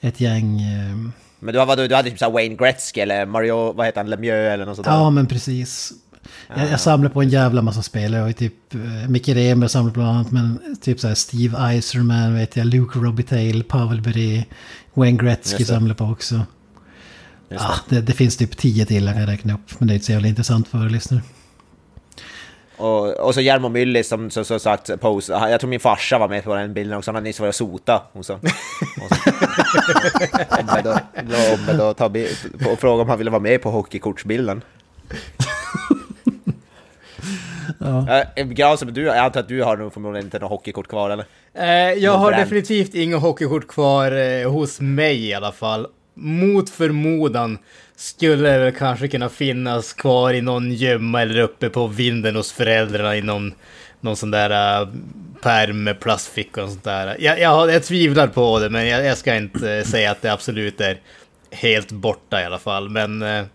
[0.01, 0.61] ett gäng...
[0.61, 0.95] eh,
[1.39, 4.53] Men du, hade, du hade typ såhär Wayne Gretzky eller Mario, vad heter han, Lemieux
[4.53, 4.93] eller något sånt där?
[4.93, 5.93] Ja men precis.
[6.55, 8.27] Jag, jag samlar på en jävla massa spelare.
[8.27, 10.31] Jag typ eh, Micke Renberg samlar bland annat.
[10.31, 12.67] Men typ så här Steve Eiserman vet jag.
[12.67, 14.45] Luke Robitaille, Pavel Bure.
[14.93, 15.65] Wayne Gretzky det.
[15.65, 16.35] samlar på också.
[17.49, 19.79] Just Ja, det, det finns typ tio till jag kan räkna upp.
[19.79, 21.21] Men det är inte så jävla intressant för lyssnare.
[22.79, 25.33] Och, och så Jarmo Myllys som så, så sagt pose.
[25.33, 27.11] Jag tror min farsa var med på den bilden också.
[27.11, 28.01] Han hade nyss varit och sota.
[28.11, 28.33] Och så.
[28.33, 28.41] Och
[29.09, 29.31] så.
[31.53, 32.37] Ombedd att ta bild,
[32.71, 34.61] och fråga om han ville vara med på hockeykortsbilden.
[37.79, 38.23] Ja.
[38.35, 41.25] Grav som du, jag antar att du har nog förmodligen inte något hockeykort kvar eller?
[41.53, 45.87] Eh, jag har definitivt inga hockeykort kvar eh, hos mig i alla fall.
[46.13, 47.57] Mot förmodan
[47.99, 53.17] skulle väl kanske kunna finnas kvar i någon gömma eller uppe på vinden hos föräldrarna
[53.17, 53.53] i någon,
[54.01, 54.93] någon sån där äh, uh,
[55.41, 57.15] pärm med plastfickor och sånt där.
[57.19, 60.81] Jag, jag, jag tvivlar på det, men jag, jag ska inte säga att det absolut
[60.81, 60.99] är
[61.51, 62.89] helt borta i alla fall.
[62.89, 63.45] Men uh,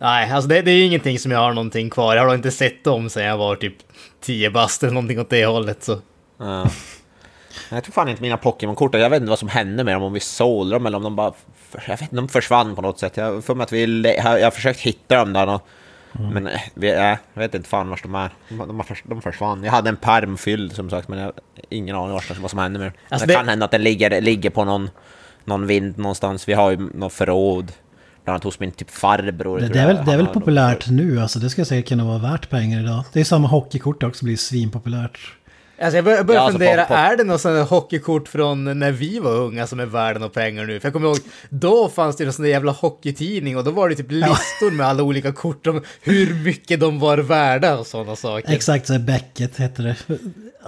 [0.00, 2.16] nej, alltså det, det är ingenting som jag har någonting kvar.
[2.16, 3.76] Jag har inte sett dem sedan jag var typ
[4.20, 5.84] 10 bast eller någonting åt det hållet.
[5.84, 6.00] Så.
[6.38, 6.70] Ja.
[7.70, 10.12] Jag tror fan inte mina Pokémon-kort, jag vet inte vad som hände med dem, om
[10.12, 11.32] vi sålde dem eller om de bara...
[11.72, 13.16] Jag vet inte, de försvann på något sätt.
[13.16, 14.14] Jag har för mig att vi...
[14.14, 15.66] Jag har försökt hitta dem där och,
[16.12, 18.30] Men eh, jag vet inte fan vart de är.
[18.48, 19.64] De, de, försvann.
[19.64, 21.32] Jag hade en perm fylld som sagt, men jag har
[21.68, 22.94] ingen aning vad som hände med dem.
[23.08, 24.90] Alltså det, det- kan hända att den ligger, ligger på någon,
[25.44, 26.48] någon vind någonstans.
[26.48, 27.72] Vi har ju något förråd.
[28.24, 29.58] Bland annat hos min typ farbror.
[29.58, 32.18] Det, det, är väl, det är väl populärt nu, alltså det ska säkert kunna vara
[32.18, 33.04] värt pengar idag.
[33.12, 35.18] Det är samma hockeykort också, blir svinpopulärt.
[35.80, 38.92] Alltså jag börjar, Ja, alltså, fundera, på- på- är det något sånt hockeykort från när
[38.92, 40.80] vi var unga som är värda några pengar nu?
[40.80, 43.88] För jag kommer ihåg, då fanns det någon sån där jävla hockeytidning och då var
[43.88, 48.16] det typ listor med alla olika kort om hur mycket de var värda och sådana
[48.16, 48.52] saker.
[48.52, 49.96] Exakt, så här Beckett hette det.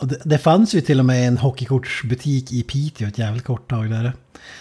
[0.01, 0.21] Det.
[0.25, 4.13] Det fanns ju till och med en hockeykortsbutik i Piteå ett jävligt kort tag där.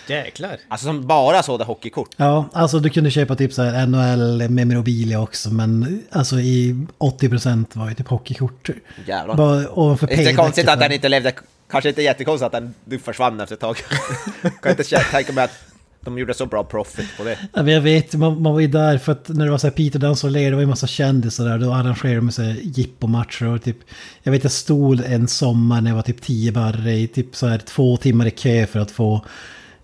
[0.07, 0.57] Jäklar.
[0.67, 2.09] Alltså som bara sålde hockeykort.
[2.17, 7.65] Ja, alltså du kunde köpa typ så här NHL memorabilia också, men alltså i 80%
[7.73, 8.69] var ju typ hockeykort.
[9.07, 9.35] Jävlar.
[9.35, 11.33] Bara ovanför paybacken konstigt att den inte levde,
[11.71, 13.77] kanske inte jättekonstigt att den du försvann efter ett tag.
[14.61, 15.69] kan inte tänka mig att
[16.01, 17.37] de gjorde så bra profit på det.
[17.53, 19.67] Ja, men jag vet, man, man var ju där för att när det var så
[19.67, 21.57] här Peter Dansolé, det var ju en massa kändisar där.
[21.57, 23.77] Då arrangerade de så här jippomatcher och typ...
[24.23, 27.47] Jag vet jag stod en sommar när jag var typ 10 barre i typ så
[27.47, 29.25] här två timmar i kö för att få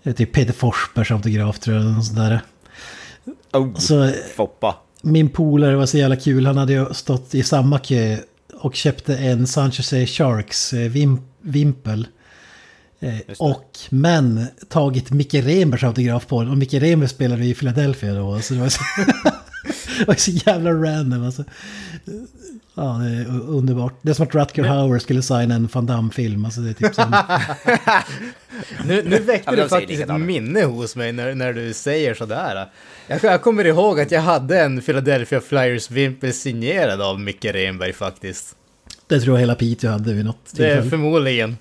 [0.02, 1.84] eh, typ Peter Forsbergs autograf tror jag.
[1.84, 2.40] eller något sånt där.
[3.52, 4.76] Oh, Så Foppa.
[5.02, 6.46] min polare var så jävla kul.
[6.46, 8.16] Han hade ju stått i samma kö
[8.58, 12.06] och köpte en San Jose Sharks eh, vim, vimpel.
[13.00, 16.50] Eh, och men tagit Micke Renbergs autograf på den.
[16.50, 18.40] Och Micke Renberg spelade i Philadelphia då.
[18.40, 18.82] Så det var så,
[19.98, 21.44] det var så jävla random alltså.
[22.74, 23.98] Ja, det är underbart.
[24.02, 26.44] Det är som att Rutger Hauer skulle signa en Van Damme-film.
[26.44, 27.16] Alltså det är typ som...
[28.84, 32.14] Nu, nu väckte Ja, men du faktiskt ett minne hos mig när, när du säger
[32.14, 32.68] sådär.
[33.06, 38.56] Jag, jag kommer ihåg att jag hade en Philadelphia Flyers-vimpel signerad av Micke Renberg faktiskt.
[39.06, 40.90] det tror jag hela Piteå hade vid något Det är tillfälle.
[40.90, 41.56] förmodligen.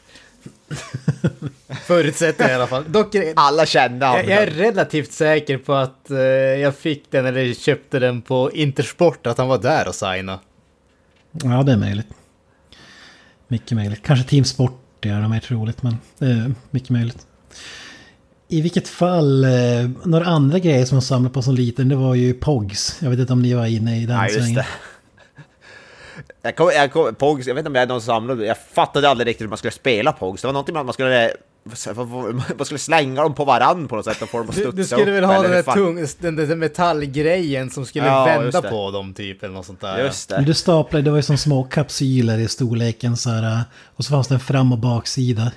[1.86, 2.84] Förutsätter jag i alla fall.
[2.88, 4.30] Dock, är- Alla kände jag, honom.
[4.32, 9.28] jag är relativt säker på att eh, jag fick den eller köpte den på Intersport,
[9.28, 10.40] att han var där och signade.
[11.32, 12.08] Ja, det är möjligt.
[13.48, 14.02] Mycket möjligt.
[14.04, 17.18] Kanske Team Sport är det mer troligt, men det är mycket möjligt.
[18.48, 19.52] I vilket fall, eh,
[20.04, 22.98] några andra grejer som jag samlade på som liten, det var ju Pogs.
[23.02, 24.64] Jag vet inte om ni var inne i den Ja, svängen.
[26.42, 29.10] Jag, kom, jag, kom, Pogs, jag vet inte om jag är någon samlade, jag fattade
[29.10, 30.42] aldrig riktigt hur man skulle spela Pogs.
[30.42, 31.32] Det var någonting med att man skulle,
[32.58, 34.76] man skulle slänga dem på varann på något sätt och få dem att Du, studsa
[34.76, 38.62] du skulle upp, väl ha den där, tung, den där metallgrejen som skulle Ja, vända
[38.62, 40.04] på dem typ, eller något sånt där.
[40.04, 40.46] Just Men det.
[40.46, 43.64] du staplade, det var ju som små kapsyler i storleken så här.
[43.96, 45.52] Och så fanns det en fram och baksida.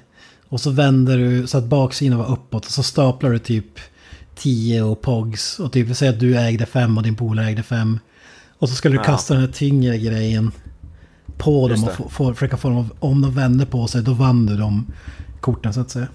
[0.48, 2.66] Och så vände du så att baksidan var uppåt.
[2.66, 3.78] Och så staplade du typ
[4.34, 5.58] 10 och Pogs.
[5.58, 7.98] Och typ säg att du ägde fem och din polare ägde fem.
[8.58, 9.04] Och så skulle du Ja.
[9.04, 10.52] kasta den här tyngre grejen
[11.36, 14.02] på Just dem och få, få, försöka få dem att, om de vände på sig
[14.02, 14.86] då vann du de
[15.40, 16.08] korten så att säga.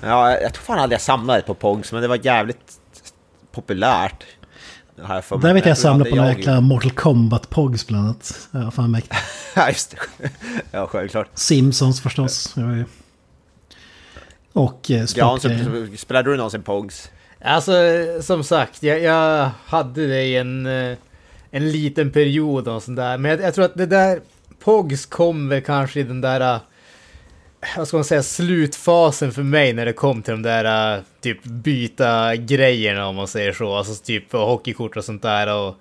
[0.00, 2.80] Ja, jag, jag tror fan aldrig jag samlade på Pogs, men det var jävligt
[3.52, 4.24] populärt.
[4.98, 5.38] Jag för.
[5.38, 8.48] Där vet jag jag samlade på några jäkla Mortal Kombat Pogs bland annat.
[8.50, 9.14] Ja, fan mäktigt.
[9.56, 10.30] Ja, just det.
[10.70, 11.28] Ja, självklart.
[11.34, 12.54] Simpsons förstås.
[14.52, 15.38] Och eh, så,
[15.96, 17.10] spelade du någonsin Pogs?
[17.40, 17.72] Alltså,
[18.20, 20.96] som sagt, jag, jag hade det i en, eh,
[21.50, 23.18] en liten period och sånt där.
[23.18, 24.20] Men jag, jag tror att det där,
[24.60, 26.60] Pogs kom väl kanske i den där, eh,
[27.76, 31.44] vad ska man säga, slutfasen för mig när det kom till de där eh, typ
[31.44, 33.74] byta grejerna om man säger så.
[33.74, 35.54] Alltså typ hockeykort och sånt där.
[35.54, 35.74] Och,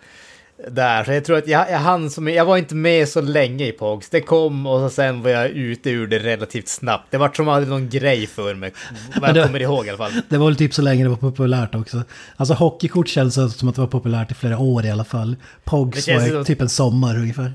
[0.71, 3.65] där, så jag tror att jag, jag hann som, jag var inte med så länge
[3.65, 4.09] i Pogs.
[4.09, 7.11] Det kom och så sen var jag ute ur det relativt snabbt.
[7.11, 8.73] Det var som aldrig någon grej för mig.
[9.21, 10.21] Vad jag kommer ihåg i alla fall.
[10.29, 12.01] Det var väl typ så länge det var populärt också.
[12.35, 15.35] Alltså hockeykort känns som att det var populärt i flera år i alla fall.
[15.63, 17.53] Pogs var typ en sommar ungefär.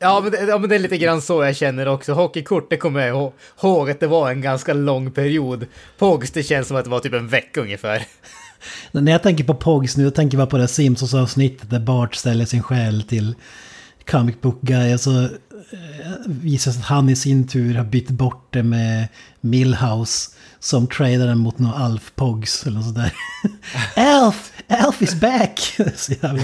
[0.00, 2.12] Ja men, det, ja, men det är lite grann så jag känner också.
[2.12, 3.32] Hockeykort, det kommer jag ihå-
[3.62, 5.66] ihåg att det var en ganska lång period.
[5.98, 8.06] Pogs, det känns som att det var typ en vecka ungefär.
[8.92, 12.44] När jag tänker på Pogs nu, jag tänker bara på det Simpsons-avsnittet där Bart ställer
[12.44, 13.34] sin själ till
[14.10, 14.94] Comic Book Guy.
[14.94, 15.28] Och så eh,
[16.26, 19.08] visar sig att han i sin tur har bytt bort det med
[19.40, 20.30] Millhouse.
[20.60, 23.12] Som tradar den mot någon Alf Pogs eller något sådär.
[23.96, 24.52] Alf!
[24.68, 25.76] Alf is back!
[25.96, 26.42] så jävla...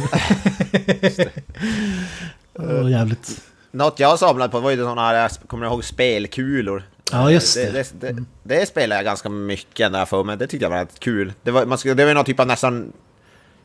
[2.59, 3.41] Åh, jävligt.
[3.71, 6.83] Något jag samlade på var ju sådana här, jag kommer ihåg, spelkulor.
[7.13, 7.71] Ja, just det.
[7.71, 10.37] Det, det, det, det spelade jag ganska mycket när jag för mig.
[10.37, 11.33] Det tyckte jag var rätt kul.
[11.43, 12.93] Det var, man skulle, det var någon typ av nästan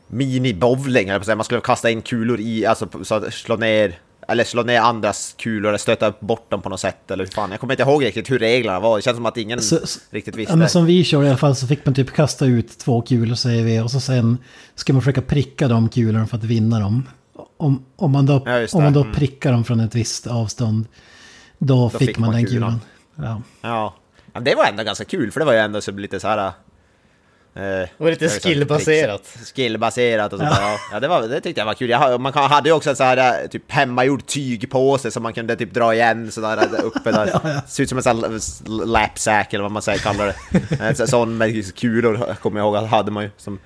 [0.08, 1.34] mini-bowling.
[1.36, 3.98] Man skulle kasta in kulor i, alltså så slå ner,
[4.28, 7.10] eller slå ner andras kulor eller stöta bort dem på något sätt.
[7.10, 8.96] Eller hur fan, jag kommer inte ihåg riktigt hur reglerna var.
[8.96, 9.78] Det känns som att ingen så-
[10.10, 10.52] riktigt visste.
[10.52, 13.02] Ja, men som vi kör i alla fall så fick man typ kasta ut två
[13.02, 13.80] kulor säger vi.
[13.80, 14.38] Och så sen
[14.74, 17.06] ska man försöka pricka de kulorna för att vinna dem.
[17.60, 19.14] Om, om man då, Ja, om man då Mm.
[19.14, 20.86] prickar dem från ett visst avstånd.
[21.58, 22.80] Då, fick, fick man, man den kulan.
[23.16, 23.42] kulan.
[23.62, 23.68] Ja.
[23.68, 23.94] Ja.
[24.34, 26.38] ja, det var ändå ganska kul för det var ju ändå så lite så här...
[26.46, 26.52] Eh,
[27.54, 29.22] Det var lite skillbaserat.
[29.54, 30.56] Skillbaserat och sådär.
[30.60, 30.76] Ja.
[30.92, 31.90] Ja, det, var, det tyckte jag var kul.
[31.90, 35.56] Jag, man hade ju också en så här eh, typ hemmagjord tygpåse som man kunde
[35.56, 37.26] typ dra igen sådär där uppe där.
[37.32, 37.60] Ja, ja.
[37.66, 40.80] Ser ut som en sån här lapsack eller vad man säger kallar det.
[41.00, 43.30] En sån- med kulor kommer jag ihåg att hade man ju.
[43.36, 43.60] Som, eh,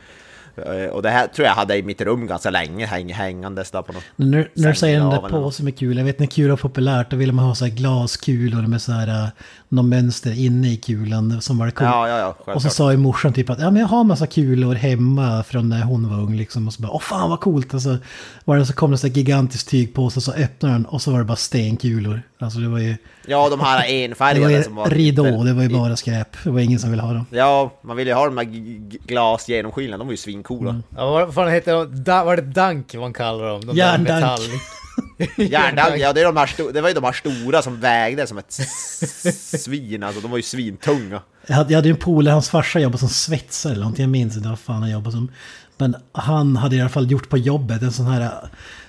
[0.92, 3.92] och det här tror jag hade i mitt rum ganska länge häng, hängandes där på
[3.92, 4.04] något.
[4.16, 5.96] Men När, när du säger den där påsen med kulor.
[5.96, 8.92] Jag vet när kulor var populärt då ville man ha så här glaskulor med så
[8.92, 9.28] här uh,
[9.74, 11.90] någon mönster inne i kulan som var det coolt.
[11.90, 12.52] Ja, ja, ja.
[12.54, 15.68] Och så sa ju morsan typ att ja, men jag har massa kulor hemma från
[15.68, 16.66] när hon var ung liksom.
[16.66, 17.74] Och så bara åh fan vad coolt.
[17.74, 17.96] Och så,
[18.44, 21.18] var det, så kom det så här gigantisk tygpåse så öppnade den och så var
[21.18, 22.22] det bara stenkulor.
[22.38, 24.90] Alltså det var ju, Ja, de här det var enfärgade ju som var...
[24.90, 26.28] ridå, det var ju bara skräp.
[26.44, 27.26] Det var ingen som ville ha dem.
[27.30, 30.80] Ja, man ville ju ha de här g- g- glas genomskinliga, de var ju svincoola.
[30.96, 32.04] Ja, vad fan heter de?
[32.04, 33.60] Da, var det Dunk man kallar dem?
[33.60, 34.40] De där Järndank.
[35.36, 38.38] Järndagg, ja det, är de här det var ju de här stora som vägde som
[38.38, 38.52] ett
[39.62, 41.22] svin, alltså de var ju svintunga.
[41.46, 44.02] Jag hade, jag hade ju en polare, hans farsa jobbade som svetsare eller någonting.
[44.02, 45.30] Jag minns inte vad fan han jobbade som.
[45.76, 48.30] Men han hade i alla fall gjort på jobbet en sån här...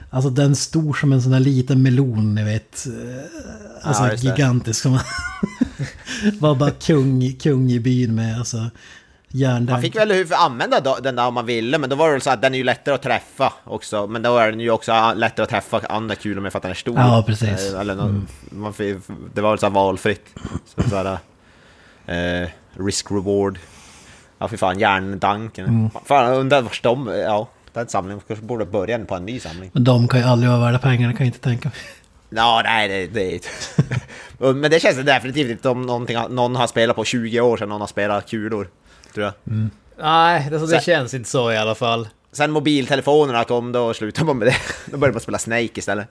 [0.10, 2.86] Alltså den stor som en sån här liten melon, ni vet.
[2.86, 4.82] Eh, Alltså Ja, gigantisk.
[4.82, 5.00] Som
[6.40, 8.70] var bara kung, kung i byn med alltså
[9.36, 9.82] Man järndank.
[9.82, 12.30] fick väl hur använda då- den där om man ville, men då var det så
[12.30, 14.08] att den är ju lättare att träffa också.
[14.08, 16.72] Men då är den ju också lättare att träffa andra kulor med för att den
[16.72, 16.96] är stor.
[17.00, 17.74] Ja, precis.
[17.74, 18.98] Eh, Eller nå- man fick,
[19.34, 20.26] det var väl så här valfritt.
[20.66, 21.18] Så, så här,
[22.44, 22.50] eh,
[22.86, 23.60] risk reward.
[24.40, 25.66] Ja fy fan, järndanken.
[25.66, 25.90] Mm.
[26.06, 27.48] Fan, undrar vars de, ja.
[27.74, 29.70] Den samlingen kanske borde börja på en ny samling.
[29.74, 31.78] Men de kan ju aldrig vara värda pengarna, kan jag inte tänka mig.
[32.30, 33.48] Ja, nej, det, det
[34.56, 35.82] Men det känns definitivt inte om
[36.30, 38.68] någon har spelat på 20 år sedan någon har spelat kulor.
[39.16, 39.34] Tror jag.
[40.00, 42.08] Nej, det, det Så- känns inte så i alla fall.
[42.32, 44.56] Sen mobiltelefonerna kom då slutade man med det.
[44.92, 46.08] Då började man spela Snake istället.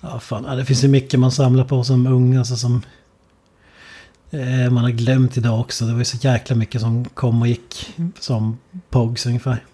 [0.00, 0.44] Ja, fan.
[0.48, 2.82] Ja, det finns ju mycket man samlar på som ung, alltså som...
[4.30, 5.84] eh, man har glömt idag också.
[5.84, 8.58] Det var ju så jäkla mycket som kom och gick som
[8.90, 9.64] POGs ungefär.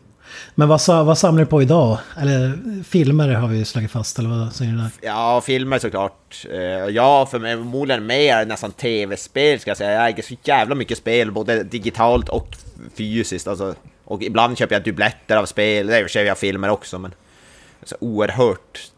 [0.54, 1.98] Men vad, vad samlar du på idag?
[2.20, 4.90] Eller filmer har vi ju slagit fast, eller vad säger du där?
[5.00, 6.46] Ja, filmer såklart.
[6.50, 9.92] Eh, ja, förmodligen mer nästan tv-spel ska jag säga.
[9.92, 12.48] Jag äger så jävla mycket spel, både digitalt och
[12.96, 13.48] fysiskt.
[13.48, 16.38] Alltså, och ibland köper jag dubbletter av spel, det är i och för sig jag
[16.38, 17.14] filmer också, men...
[17.86, 18.90] Så oerhört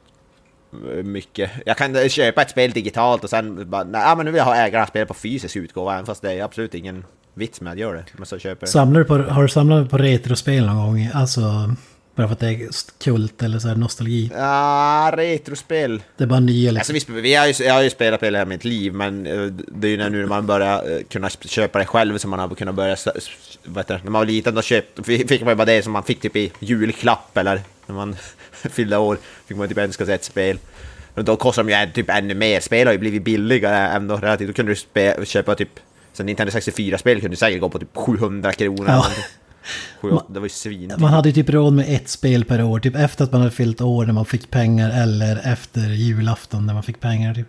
[0.72, 1.50] eh, mycket.
[1.66, 4.44] Jag kan eh, köpa ett spel digitalt och sen bara, nej men nu vill jag
[4.44, 7.04] ha ägarna spel på fysisk utgåva, även fast det är absolut ingen
[7.36, 8.04] vits med att göra det.
[8.12, 8.66] Men så köper.
[8.66, 11.10] Samlar du på, har du samlat på retrospel någon gång?
[11.14, 11.74] Alltså,
[12.14, 12.68] bara för att det är
[13.04, 14.30] kult eller så nostalgi?
[14.34, 16.02] Ja, retrospel.
[16.16, 16.94] Det är bara nya liksom.
[16.94, 19.46] Alltså, vi, vi har ju, jag har ju spelat på hela mitt liv, men eh,
[19.68, 22.38] det är ju när nu när man börjar eh, kunna köpa det själv som man
[22.38, 22.96] har kunnat börja...
[22.96, 24.00] heter det?
[24.04, 26.36] När man var liten då köpt, fick man ju bara det som man fick typ
[26.36, 28.16] i julklapp eller när man
[28.52, 29.18] fyllde år.
[29.46, 30.58] Fick man typ önska sig ett spel.
[31.14, 32.60] Och då kostar de ju typ ännu mer.
[32.60, 34.48] Spel har ju blivit billigare ändå relativt.
[34.48, 35.80] Då kunde du spe, köpa typ...
[36.16, 38.84] Så Nintendo 64-spel kunde säkert gå på typ 700 kronor.
[38.88, 39.06] Ja.
[40.28, 40.92] Det var ju svin.
[40.98, 42.80] Man hade ju typ råd med ett spel per år.
[42.80, 46.74] Typ efter att man hade fyllt år när man fick pengar eller efter julafton när
[46.74, 47.34] man fick pengar.
[47.34, 47.46] Typ.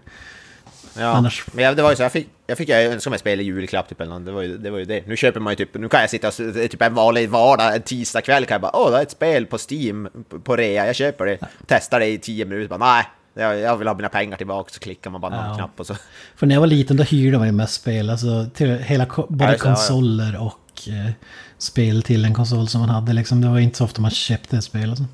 [0.99, 3.19] Ja, Annars- men jag, det var ju så, jag fick, jag fick jag önska mig
[3.19, 4.25] spel i julklapp typ eller något.
[4.25, 5.07] det var, ju, det var ju det.
[5.07, 8.45] Nu köper man ju typ, nu kan jag sitta typ en vanlig vardag, en tisdagkväll
[8.45, 11.25] kan jag bara åh det är ett spel på Steam på- på rea, jag köper
[11.25, 11.37] det.
[11.67, 13.05] Testar det i tio minuter, bara nej,
[13.37, 15.55] jag, jag vill ha mina pengar tillbaka, så klickar man bara någon Ja.
[15.55, 15.95] knapp och så.
[16.35, 18.09] För när jag var liten då hyrde man ju mest spel.
[18.09, 19.57] Alltså till hela, både ja, ja.
[19.57, 21.11] konsoler och eh,
[21.57, 23.13] spel till en konsol som man hade.
[23.13, 23.41] Liksom.
[23.41, 24.89] Det var inte så ofta man köpte ett spel.
[24.89, 25.05] Alltså.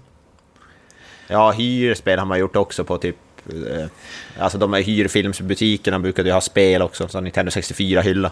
[1.28, 3.16] Ja, hyrspel har man gjort också på typ
[3.50, 3.86] eh,
[4.40, 8.32] Alltså de här hyrfilmsbutikerna brukade ju ha spel också, så Nintendo 64-hylla.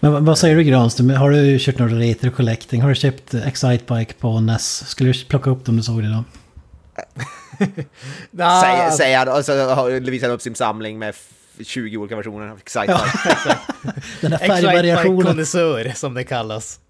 [0.00, 1.10] Men vad, säger du Granström?
[1.10, 2.82] Har du kört någon retro collecting?
[2.82, 4.88] Har du köpt Excitebike på NES?
[4.88, 6.24] Skulle du plocka upp dem du såg det då?
[8.38, 11.28] Ah, Säger, säger han, och så har- visar han upp sin samling med f-
[11.66, 12.86] 20 olika versioner av Excite.
[14.20, 15.22] Den här färgvariationen.
[15.26, 16.80] konnässör som det kallas.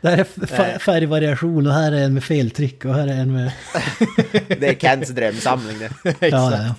[0.00, 3.32] Det här är f- färgvariation och här är en med feltryck och här är en
[3.32, 3.52] med...
[4.60, 5.90] Det är Kents drömsamling det.
[6.04, 6.74] Ja, ja, ja.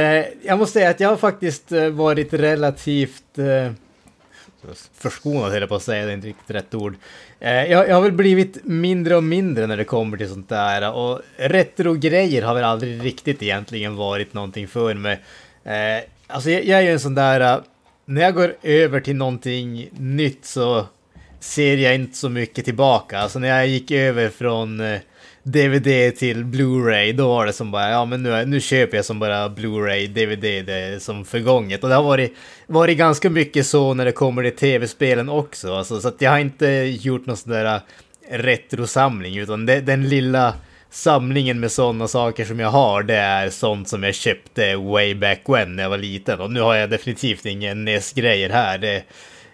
[0.00, 3.72] Eh, jag måste säga att jag har faktiskt eh, varit relativt eh,
[4.98, 6.94] förskonad, höll jag på att säga, det är inte riktigt rätt ord.
[7.44, 10.92] Eh, jag, jag har väl blivit mindre och mindre när det kommer till sånt där
[10.92, 15.20] och retro-grejer har väl aldrig riktigt egentligen varit någonting för mig.
[15.64, 17.60] Eh, alltså jag, jag är ju en sån där, eh,
[18.04, 20.86] när jag går över till någonting nytt så
[21.40, 23.18] ser jag inte så mycket tillbaka.
[23.18, 25.00] Alltså när jag gick över från eh,
[25.44, 29.18] DVD till Blu-ray, då var det som bara, ja men nu, nu köper jag som
[29.18, 31.82] bara Blu-ray, DVD, det är som förgånget.
[31.82, 32.34] Och det har varit,
[32.66, 35.74] varit ganska mycket så när det kommer till tv-spelen också.
[35.74, 36.66] Alltså, så att jag har inte
[37.00, 37.80] gjort någon sån där äh,
[38.38, 40.54] retrosamling, utan det, den lilla
[40.90, 45.40] samlingen med sådana saker som jag har, det är sånt som jag köpte way back
[45.46, 46.40] when när jag var liten.
[46.40, 48.78] Och nu har jag definitivt ingen NES-grejer här.
[48.78, 49.04] Det,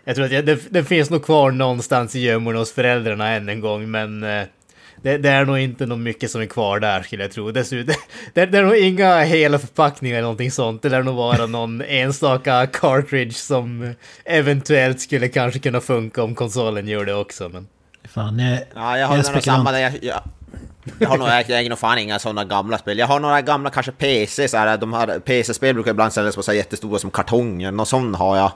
[0.04, 3.48] jag tror att jag, det, det finns nog kvar någonstans i gömmorna hos föräldrarna än
[3.48, 4.44] en gång, men eh,
[5.02, 7.50] det, det är nog inte något mycket som är kvar där skulle jag tro.
[7.50, 7.94] Dessutom,
[8.34, 10.82] det, det är nog inga hela förpackningar eller någonting sånt.
[10.82, 16.88] Det lär nog vara någon enstaka cartridge som eventuellt skulle kanske kunna funka om konsolen
[16.88, 17.48] gör det också.
[17.48, 17.66] Men...
[18.08, 19.44] Fan, jag, Ja, jag jag har spekulant.
[19.44, 19.78] samma där.
[19.80, 20.20] Jag, jag,
[20.98, 22.98] jag har nog, jag äger nog fan inga sådana gamla spel.
[22.98, 26.42] Jag har några gamla kanske PC, så här, de här PC-spel brukar ibland säljas på
[26.42, 27.70] så här jättestora som kartonger.
[27.70, 28.52] Någon sån har jag.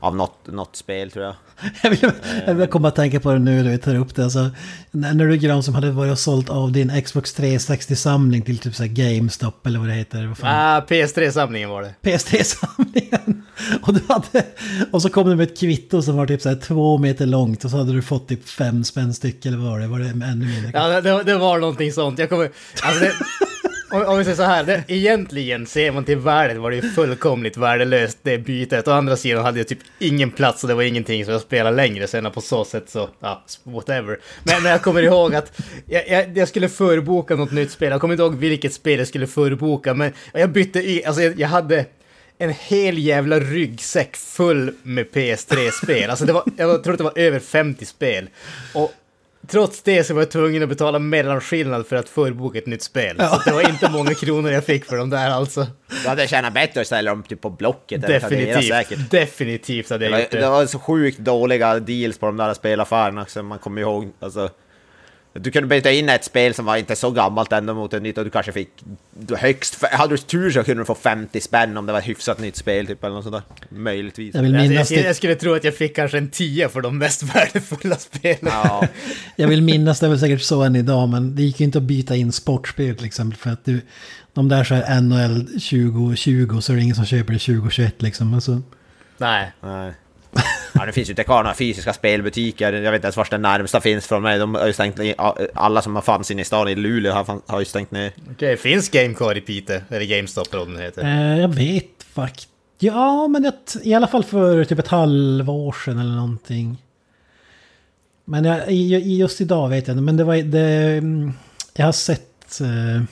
[0.00, 1.34] Av något, något spel tror jag.
[1.82, 2.10] Jag vill,
[2.46, 4.24] jag vill komma att tänka på det nu när vi tar upp det.
[4.24, 4.50] Alltså,
[4.90, 8.74] när, när du Gran som hade varit och sålt av din Xbox 360-samling till typ
[8.74, 10.26] så här GameStop eller vad det heter.
[10.26, 10.54] Vad fan?
[10.54, 11.94] Ah, PS3-samlingen var det.
[12.02, 13.42] PS3-samlingen.
[13.82, 14.46] Och, du hade,
[14.90, 17.64] och så kom du med ett kvitto som var typ så här två meter långt
[17.64, 19.86] och så hade du fått typ fem spänn styck eller vad var det?
[19.86, 20.70] Var det ännu mindre?
[20.74, 22.18] Ja, det- det, det var någonting sånt.
[22.18, 22.50] Jag kommer...
[22.82, 23.12] Alltså det,
[23.90, 26.82] om, om vi säger så här, det, egentligen ser man till värdet var det ju
[26.82, 28.88] fullkomligt värdelöst det bytet.
[28.88, 31.76] Å andra sidan hade jag typ ingen plats och det var ingenting som jag spelade
[31.76, 34.18] längre sen på så sätt så, ja, whatever.
[34.44, 37.90] Men, men jag kommer ihåg att jag, jag, jag skulle förboka något nytt spel.
[37.90, 41.40] Jag kommer inte ihåg vilket spel jag skulle förboka, men jag bytte i, alltså jag,
[41.40, 41.84] jag hade
[42.38, 46.10] en hel jävla ryggsäck full med PS3-spel.
[46.10, 48.28] Alltså det var, jag tror att det var över 50 spel.
[48.74, 48.92] Och
[49.50, 53.16] trots det så var jag tvungen att betala mellanskillnad för att förboka ett nytt spel.
[53.18, 55.66] Så det var inte många kronor jag fick för dem där alltså.
[56.02, 58.68] Du hade tjänat bättre att ställa dem typ på Blocket eller Definitivt.
[58.68, 59.10] säkert.
[59.10, 60.48] Definitivt hade Det jag var, gjort det det.
[60.48, 64.08] var så sjukt dåliga deals på de där spelaffärerna så man kommer ihåg.
[64.20, 64.50] Alltså,
[65.38, 68.18] du kunde byta in ett spel som var inte så gammalt ändå mot ett nytt
[68.18, 68.68] och du kanske fick
[69.20, 69.84] du högst...
[69.84, 72.56] Hade du tur så kunde du få 50 spänn om det var ett hyfsat nytt
[72.56, 73.78] spel typ eller något sånt där.
[73.78, 74.34] Möjligtvis.
[74.34, 76.68] Jag vill jag, minnas skulle, det, jag skulle tro att jag fick kanske en 10
[76.68, 78.38] för de mest värdefulla spelen.
[78.52, 78.88] Ja,
[79.36, 81.78] jag vill minnas det är väl säkert så än idag men det gick ju inte
[81.78, 83.80] att byta in sportspel till exempel för att du...
[84.32, 88.34] De där så här NHL 2020 så är det ingen som köper det 2021 liksom.
[88.34, 88.62] Alltså,
[89.18, 89.52] Nej.
[89.60, 89.92] Nej.
[90.74, 92.72] Ja, det finns ju inte kvar några fysiska spelbutiker.
[92.72, 94.38] Jag vet inte ens var den närmsta finns från mig.
[94.38, 95.14] De har ju stängt ner.
[95.54, 98.12] Alla som har fanns inne i stan i Luleå har, har ju stängt ner.
[98.30, 99.80] Okej, finns Game kvar i Piteå?
[99.90, 101.02] Eller GameStop eller vad den heter.
[101.04, 102.48] Eh, jag vet faktiskt.
[102.78, 106.76] Ja, men det, i alla fall för typ ett halvår sedan eller någonting.
[108.24, 110.02] Men jag, just idag vet jag inte.
[110.02, 111.32] Men det var det, mm,
[111.74, 113.02] Jag har sett eh,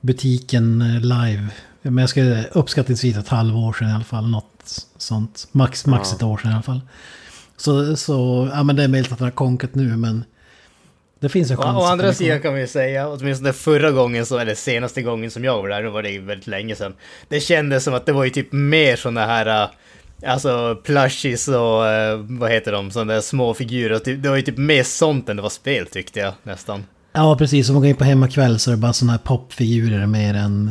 [0.00, 1.48] butiken eh, live.
[1.82, 4.30] Men jag skulle uppskattningsvis ett halvår sedan i alla fall.
[4.30, 4.51] Något
[4.98, 5.48] sånt.
[5.52, 6.16] Max, max Ja.
[6.16, 6.80] ett år sedan i alla fall.
[7.56, 10.24] Så, så ja men det är möjligt att den har konkat nu men...
[11.20, 11.78] Det finns en chans.
[11.78, 15.44] å andra sidan kan vi ju säga, åtminstone förra gången, så, eller senaste gången som
[15.44, 16.94] jag var där, nu var det ju väldigt länge sedan.
[17.28, 19.68] Det kändes som att det var ju typ mer såna här, äh,
[20.30, 23.98] alltså plushies och äh, vad heter de, sådana där små figurer.
[23.98, 26.84] Typ- Det var ju typ mer sånt än det var spel tyckte jag nästan.
[27.12, 27.68] Ja, precis.
[27.68, 30.70] Om man går in på hemmakväll så är det bara sådana här popfigurer mer än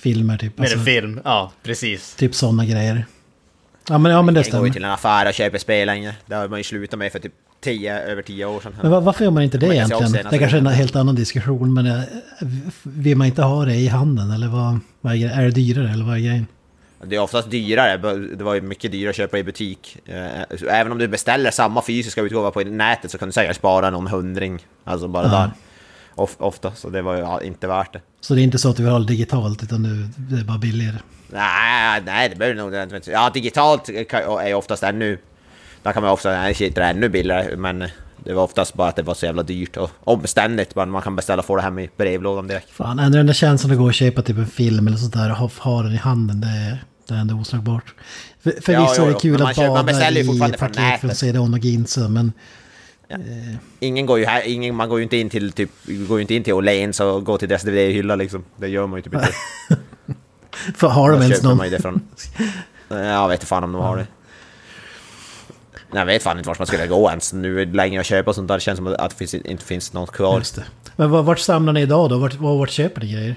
[0.00, 0.36] filmer.
[0.38, 2.14] Typ, Med Alltså, en film, ja precis.
[2.14, 3.06] typ sådana grejer.
[3.88, 4.70] Ja, men, ja, men det Jag går ju stämmer.
[4.70, 6.14] till en affär och köper spel längre.
[6.26, 8.72] Det har man ju slutat med för typ 10, över 10 år sedan.
[8.82, 10.26] Men va- varför gör man inte det också egentligen?
[10.30, 12.00] Det kanske är en helt annan diskussion, men eh,
[12.82, 14.30] vill man inte ha det i handen?
[14.30, 16.46] Eller vad, vad är, är det dyrare eller vad är grejen?
[17.04, 17.96] Det är oftast dyrare,
[18.36, 19.96] det var ju mycket dyrare att köpa i butik.
[20.06, 20.26] Eh,
[20.68, 24.06] Även om du beställer samma fysiska utgåva på nätet så kan du säkert spara någon
[24.06, 24.58] hundring.
[24.84, 25.30] Alltså bara Ja.
[25.30, 25.50] där.
[26.20, 28.00] Of, ofta, så det var ju inte värt det.
[28.20, 30.44] Så det är inte så att du vill ha det digitalt, utan du, det är
[30.44, 30.96] bara billigare.
[31.28, 33.10] Nej, nej det behöver nog inte.
[33.10, 35.18] Ja, digitalt är ju oftast ännu...
[35.82, 37.84] Där kan man ofta nej, shit, det är ännu billigare, men
[38.24, 40.74] det var oftast bara att det var så jävla dyrt och omständigt.
[40.76, 42.70] Men man kan beställa och få det hem i brevlådan direkt.
[42.70, 45.36] Fan, ändå den där känslan att gå och köpa typ en film eller sådär och
[45.36, 47.94] ha, ha den i handen, det är, det är ändå oslagbart.
[48.42, 50.10] För, förvisso Ja, jo, är det kul att köper- man bada
[50.54, 51.14] i paket från.
[51.14, 52.32] CD-ON och Ginza, men
[53.80, 55.70] Ingen går ju här, ingen, man går ju inte in till typ,
[56.08, 58.44] går ju inte in till Åhléns och går till deras DVD-hylla liksom.
[58.56, 59.32] Det gör man ju typ inte.
[60.76, 61.56] för, har de ens köper någon?
[61.56, 62.00] man ju det från...
[62.88, 64.06] Jag vet inte fan om de har det.
[65.92, 68.48] Jag vet fan inte vart man skulle gå ens nu längre och köpa och sånt
[68.48, 68.54] där.
[68.54, 70.38] Det känns som att det finns, inte finns något kvar.
[70.38, 70.64] Just det.
[70.96, 72.18] Men var- vart samlar ni idag då?
[72.18, 73.36] Vart, var- vart köper ni grejer?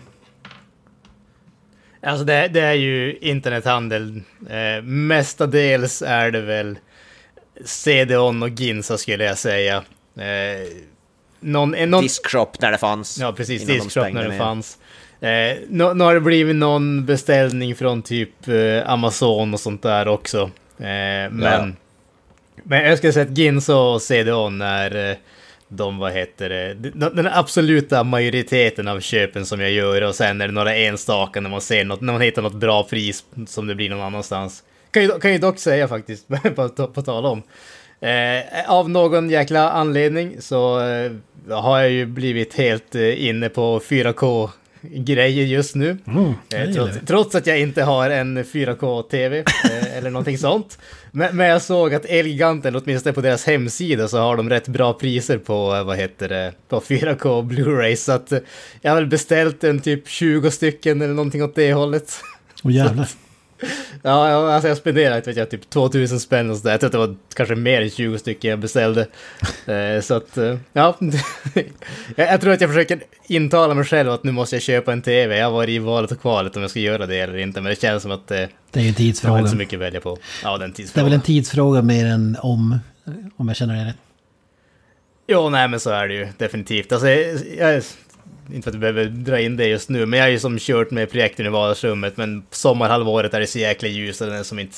[2.06, 4.22] Alltså det, det är ju internethandel.
[4.50, 6.78] Eh, mestadels är det väl
[7.66, 9.84] CD-ON och Ginza skulle jag säga.
[10.18, 10.68] Eh,
[11.40, 13.18] någon, eh, någon, Discshop när det fanns.
[13.20, 13.70] Ja, precis.
[13.70, 14.38] innan de när det ner.
[14.38, 14.78] fanns.
[15.22, 20.08] Eh, nu, nu har det blivit någon beställning från typ eh, Amazon och sånt där
[20.08, 20.42] också.
[20.78, 21.68] Eh, men, Ja.
[22.64, 25.18] men jag skulle säga att Ginza och CDON är eh,
[25.68, 30.42] de, vad heter det, den, den absoluta majoriteten av köpen som jag gör och sen
[30.42, 33.68] är det några enstaka när man ser något, när man hittar något bra pris som
[33.68, 34.64] det blir någon annanstans.
[34.94, 37.44] Kan ju, kan ju dock säga faktiskt, på, på tal om.
[38.02, 41.12] Eh, av någon jäkla anledning så eh,
[41.50, 44.50] har jag ju blivit helt eh, inne på 4K
[44.82, 45.98] grejer just nu.
[46.08, 50.78] Mm, Eh, trots, trots att jag inte har en 4K-TV eh, eller någonting sånt.
[51.12, 54.94] Men, men jag såg att Elgiganten, åtminstone på deras hemsida, så har de rätt bra
[54.94, 57.96] priser på, eh, vad heter det, på 4K Blu-ray.
[57.96, 58.34] Så att
[58.82, 62.14] jag har väl beställt en typ 20 stycken eller någonting åt det hållet.
[62.64, 63.08] Åh jävlar.
[64.02, 66.72] Ja, alltså jag spenderade vet jag, typ 2000 spänn och sådär.
[66.72, 69.08] Jag tror att det var kanske mer än 20 stycken jag beställde.
[69.66, 70.98] Eh, så att, eh, ja.
[72.16, 75.02] jag, jag tror att jag försöker intala mig själv att nu måste jag köpa en
[75.02, 75.38] TV.
[75.38, 77.62] Jag har varit i valet och kvalet om jag ska göra det eller inte.
[77.62, 78.38] Men det känns som att eh,
[78.72, 79.38] Det är ju en jag har tidsfråga.
[79.40, 80.18] inte så mycket att välja på.
[80.44, 81.06] Ja, Det är tidsfrågan.
[81.06, 82.80] väl en tidsfråga mer än om,
[83.38, 83.96] om jag känner det rätt.
[85.28, 86.92] Jo, nej men så är det ju definitivt.
[86.92, 87.84] Alltså, jag, jag,
[88.54, 90.58] inte för att vi behöver dra in det just nu, men jag har ju som
[90.60, 94.44] kört med projektorn i vardagsrummet, men sommarhalvåret är det så jäkla ljust och den är
[94.44, 94.78] som inte...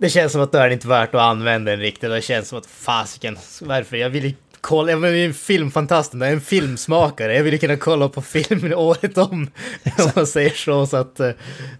[0.00, 2.10] Det känns som att det är inte värt att använda den riktigt.
[2.10, 3.96] Det känns som att fasiken, varför?
[3.96, 7.36] Jag vill ju kolla, jag är en filmfantast, jag är en filmsmakare.
[7.36, 9.50] Jag vill ju kunna kolla på film året om,
[9.98, 10.86] om man säger så.
[10.86, 11.30] Så att eh,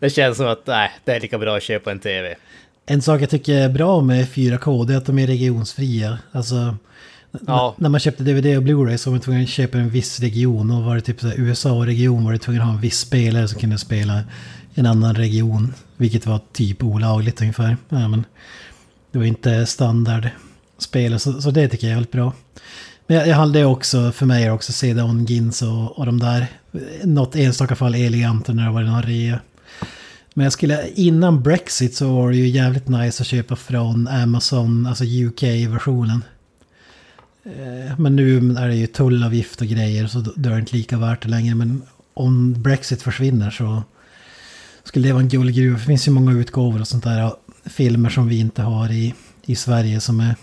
[0.00, 2.34] det känns som att, nej, det är lika bra att köpa en TV.
[2.86, 6.18] En sak jag tycker är bra med 4K det är att de är regionsfria.
[6.32, 6.76] Alltså,
[7.46, 7.74] Ja.
[7.78, 10.70] när man köpte DVD och Blu-ray så var man tvungen att köpa en viss region.
[10.70, 13.60] Och var det typ så USA-region var du tvungen att ha en viss spelare som
[13.60, 14.20] kunde spela
[14.74, 15.74] i en annan region.
[15.96, 17.76] Vilket var typ olagligt ungefär.
[17.88, 18.24] Ja, men
[19.12, 20.28] det var inte standard
[20.78, 22.32] spel så, så det tycker jag är väldigt bra.
[23.06, 26.18] Men jag, jag hade också, för mig är det också CD-ON, Gins och, och de
[26.18, 26.46] där.
[27.04, 29.40] Något enstaka fall Eleganter när det var någon rea.
[30.34, 34.86] Men jag skulle, innan Brexit så var det ju jävligt nice att köpa från Amazon,
[34.86, 36.24] alltså UK-versionen.
[37.56, 40.98] Eh, men nu är det ju tullavgift och grejer så då är det inte lika
[40.98, 41.54] värt det längre.
[41.54, 41.82] Men
[42.14, 43.82] om Brexit försvinner så
[44.84, 45.78] skulle det vara en guldgruva.
[45.78, 47.32] Det finns ju många utgåvor och sånt där.
[47.64, 49.14] Filmer som vi inte har i,
[49.46, 50.34] i Sverige som är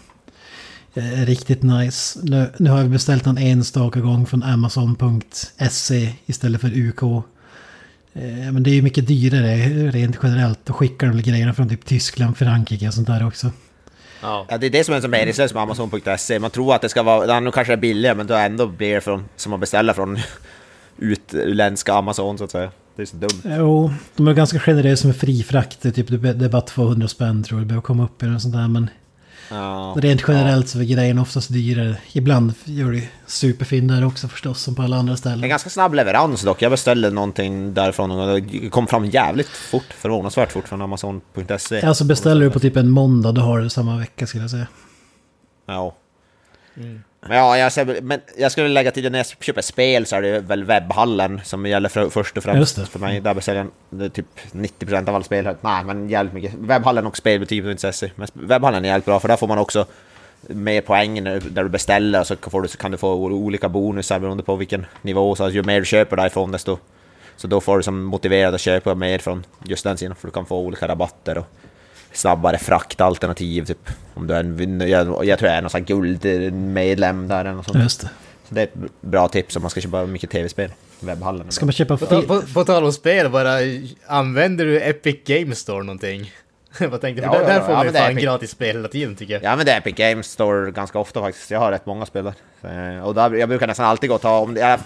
[0.97, 2.19] är riktigt nice.
[2.23, 7.03] Nu, nu har jag beställt någon enstaka gång från Amazon.se istället för UK.
[8.13, 9.55] Eh, men det är ju mycket dyrare
[9.91, 10.59] rent generellt.
[10.63, 13.51] Då skickar de grejerna från typ Tyskland, Frankrike och sånt där också.
[14.21, 14.45] Ja.
[14.49, 16.39] Ja, det är det som är så meningslöst med Amazon.se.
[16.39, 18.67] Man tror att det ska vara, ja, nu kanske det är billigare, men då ändå
[18.67, 20.19] blir det från, som att beställa från
[20.97, 22.71] utländska Amazon så att säga.
[22.95, 23.41] Det är så dumt.
[23.43, 25.81] Jo, de är ganska generösa med fri frakt.
[25.81, 28.25] Det är Typ, det är bara 200 spänn tror jag det behöver komma upp i
[28.35, 28.67] och sånt där.
[28.67, 28.89] Men
[29.49, 29.95] Ja.
[29.97, 31.97] rent generellt så är grejerna oftast dyrare.
[32.13, 35.49] Ibland gör det superfin där också förstås, som på alla andra En ställen.
[35.49, 36.61] ganska snabb leverans dock.
[36.61, 41.81] Jag beställde någonting därifrån och det kom fram jävligt fort, förvånansvärt fort från Amazon.se.
[41.81, 44.67] Alltså beställer du på typ en måndag, då har du samma vecka skulle jag säga.
[45.65, 45.95] Ja.
[47.27, 50.21] Men ja, jag, ser- men jag skulle lägga till när jag köper spel så är
[50.21, 52.85] det väl webbhallen som gäller för, först och främst det.
[52.85, 53.21] för mig.
[53.21, 55.55] Där beställer jag det typ 90% av alla spel.
[55.61, 56.53] Nej, men jävligt mycket.
[56.53, 58.11] Webbhallen och spelbutik.se.
[58.15, 59.85] Men webbhallen är jävligt bra för där får man också
[60.41, 64.43] mer poäng när- där du beställer så får du, kan du få olika bonusar beroende
[64.43, 65.35] på vilken nivå.
[65.35, 66.77] Så ju mer du köper därifrån desto
[67.37, 70.31] så då får du som motiverad att köpa mer från just den sidan för du
[70.31, 71.45] kan få olika rabatter och
[72.17, 73.89] snabbare fraktalternativ typ.
[74.13, 77.65] Om du är en, jag, jag tror jag är någon sån guldmedlem där eller något
[77.65, 77.83] sånt.
[77.83, 78.09] Just det.
[78.49, 80.71] Så det är ett bra tips om man ska köpa mycket tv-spel.
[80.99, 81.51] Webbhallen.
[81.51, 83.57] Ska man köpa På, på, på tal om spel, bara
[84.07, 86.31] använder du Epic Games Store någonting?
[86.89, 87.27] Vad tänkte du?
[87.27, 88.23] Ja, Där, ja, där ja, får man ju det är fan Epic.
[88.23, 89.43] gratis spel hela tiden tycker jag.
[89.43, 91.51] Ja men det är Epic Games Store ganska ofta faktiskt.
[91.51, 92.33] Jag har rätt många spel där.
[92.61, 94.79] Så, eh, Och där, jag brukar nästan alltid gå och ta, om jag,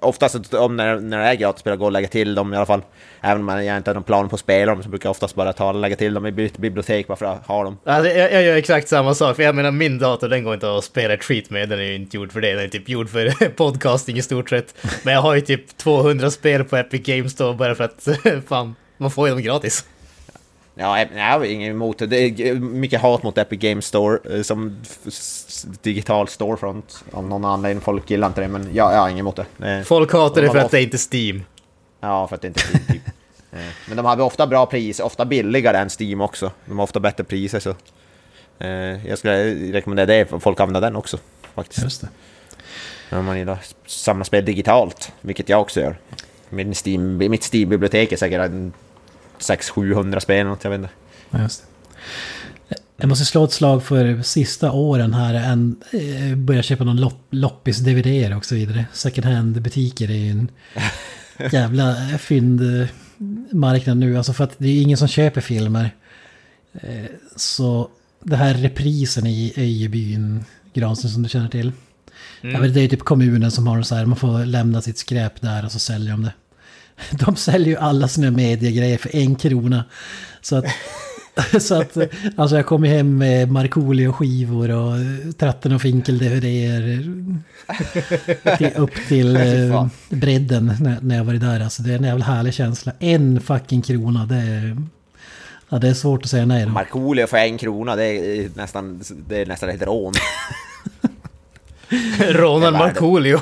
[0.00, 2.82] oftast om när, när det är gratisspel, gå och lägga till dem i alla fall.
[3.20, 5.34] Även om jag inte har någon plan på att spela dem så brukar jag oftast
[5.34, 7.78] bara ta och lägga till dem i bi- bibliotek bara för att ha dem.
[7.84, 10.76] Alltså, jag, jag gör exakt samma sak, för jag menar min dator den går inte
[10.76, 13.08] att spela treat med, den är ju inte gjord för det, den är typ gjord
[13.10, 14.74] för podcasting i stort sett.
[15.02, 18.08] Men jag har ju typ 200 spel på Epic Games då bara för att
[18.48, 19.84] fan, man får ju dem gratis.
[20.74, 22.06] Ja, jag har inget emot det.
[22.06, 24.76] Det är mycket hat mot Epic Games Store eh, som
[25.82, 27.04] digital storefront.
[27.12, 27.80] Av någon anledning.
[27.80, 29.84] Folk gillar inte det, men jag, jag har inget emot det.
[29.84, 31.42] Folk hatar det De för att det är inte Steam.
[32.00, 33.02] Ja, för att det inte är Steam typ.
[33.54, 33.58] Eh,
[33.88, 36.50] Men de har ofta bra pris, ofta billigare än Steam också.
[36.64, 37.70] De har ofta bättre priser så.
[38.58, 41.18] eh, Jag skulle rekommendera det, folk använder den också.
[41.54, 41.82] Faktiskt.
[41.82, 42.08] Just det.
[43.16, 45.96] Om man gillar att samla spel digitalt, vilket jag också gör.
[46.48, 48.50] Min Steam, mitt Steam-bibliotek är säkert
[49.42, 50.90] 600-700 spel något, jag vet inte.
[51.30, 51.66] Ja, just det.
[52.96, 55.34] Jag måste slå ett slag för sista åren här.
[55.34, 58.84] En, eh, börja köpa någon lopp, loppis-DVD och så vidare.
[58.92, 60.48] Second hand-butiker är ju en
[61.52, 64.16] jävla fyndmarknad nu.
[64.18, 65.90] Alltså för att det är ingen som köper filmer.
[66.74, 67.04] Eh,
[67.36, 67.88] Så
[68.24, 71.72] det här reprisen i Öjebyn, Granström som du känner till.
[72.42, 75.64] Vet, det är typ kommunen som har så här, man får lämna sitt skräp där
[75.64, 76.32] och så säljer de det.
[77.10, 79.84] De säljer ju alla sina mediegrejer för en krona.
[80.40, 80.66] Så att,
[81.62, 81.96] så att
[82.36, 84.98] alltså jag kom hem med Markoolio-skivor och
[85.38, 87.12] Tratten och Finkel DVDer
[88.58, 89.36] till, upp till
[89.70, 91.60] eh, bredden när, när jag var där.
[91.60, 92.92] Alltså det är en jävla härlig känsla.
[92.98, 94.76] En fucking krona, det är,
[95.68, 96.66] ja, det är svårt att säga nej.
[96.66, 100.12] Markoolio för en krona, det är nästan, det är nästan ett rån.
[102.60, 102.78] Värde.
[102.78, 103.38] Markoolio.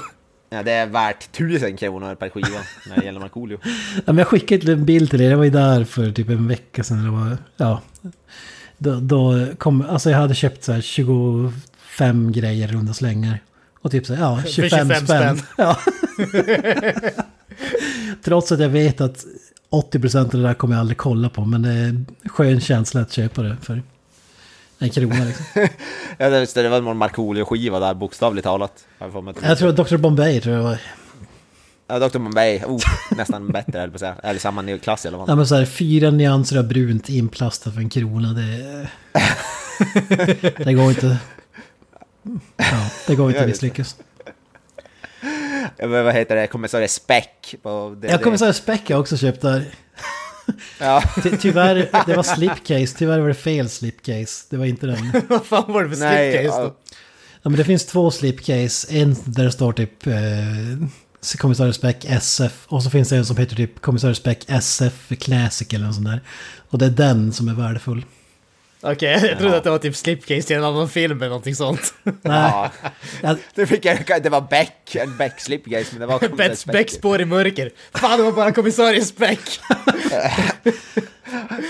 [0.53, 2.48] Ja, det är värt tusen kronor per skiva
[2.86, 3.59] när det gäller Markoolio.
[3.94, 6.48] Ja, men jag skickade en bild till er, jag var ju där för typ en
[6.48, 7.05] vecka sedan.
[7.05, 7.82] Det var, ja,
[8.78, 13.38] då, då kom, alltså jag hade köpt så här 25 grejer i runda slängar.
[13.82, 15.38] Och typ så här, ja, 25, 25 spänn.
[15.38, 15.46] spänn.
[15.59, 15.76] Ja.
[18.24, 19.24] Trots att jag vet att
[19.70, 21.44] 80% av det där kommer jag aldrig kolla på.
[21.44, 23.82] Men det är en skön känsla att köpa det för
[24.81, 25.45] en krona liksom.
[26.18, 28.85] Ja, det, det var en Markoolio-skiva där, bokstavligt talat.
[28.99, 29.97] har Jag, Jag tror att Dr.
[29.97, 30.78] Bombay tror jag var.
[31.87, 32.18] Ja, Dr.
[32.18, 32.81] Bombay, oh,
[33.16, 34.16] nästan bättre höll att säga.
[34.22, 35.26] Eller samma klass i alla fall.
[35.28, 38.33] Ja men så här, fyra nyanser av brunt inplastat för en krona.
[38.33, 38.89] Det,
[40.64, 41.16] det går inte.
[42.57, 43.97] Ja, det går inte att misslyckas.
[45.76, 46.47] Ja, men vad heter det?
[46.47, 49.64] Kommissarie Speck på det, Jag kommer säga Speck jag också köpt där.
[50.78, 52.98] Ja, Ty tyvärr, det var slipcase.
[52.98, 54.46] Tyvärr var det fel slipcase.
[54.51, 55.22] Det var inte den.
[55.28, 56.32] Vad fan var det för nej.
[56.32, 56.66] slipcase då?
[56.66, 56.96] Ja,
[57.42, 58.86] Ja, men det finns två slipcase.
[58.90, 60.14] En där det står typ eh,
[61.38, 62.66] Kommissarie Speck SF.
[62.66, 66.07] Och så finns det en som heter typ Kommissarie Speck SF Classic eller något sånt
[66.07, 66.20] där.
[66.70, 68.05] Och det är den som är värdefull.
[68.83, 69.57] Okej, jag trodde Ja.
[69.59, 71.95] att det var typ slipcase till en annan film eller någonting sånt.
[72.22, 72.70] Nej,
[73.22, 73.37] ja.
[73.55, 76.72] Det, fick jag, det var Beck, en Beck slipcase, men det var kommissarie Bets Speck.
[76.72, 77.70] Beck-spår i mörker.
[77.95, 79.41] Fan, det var bara kommissarie Speck.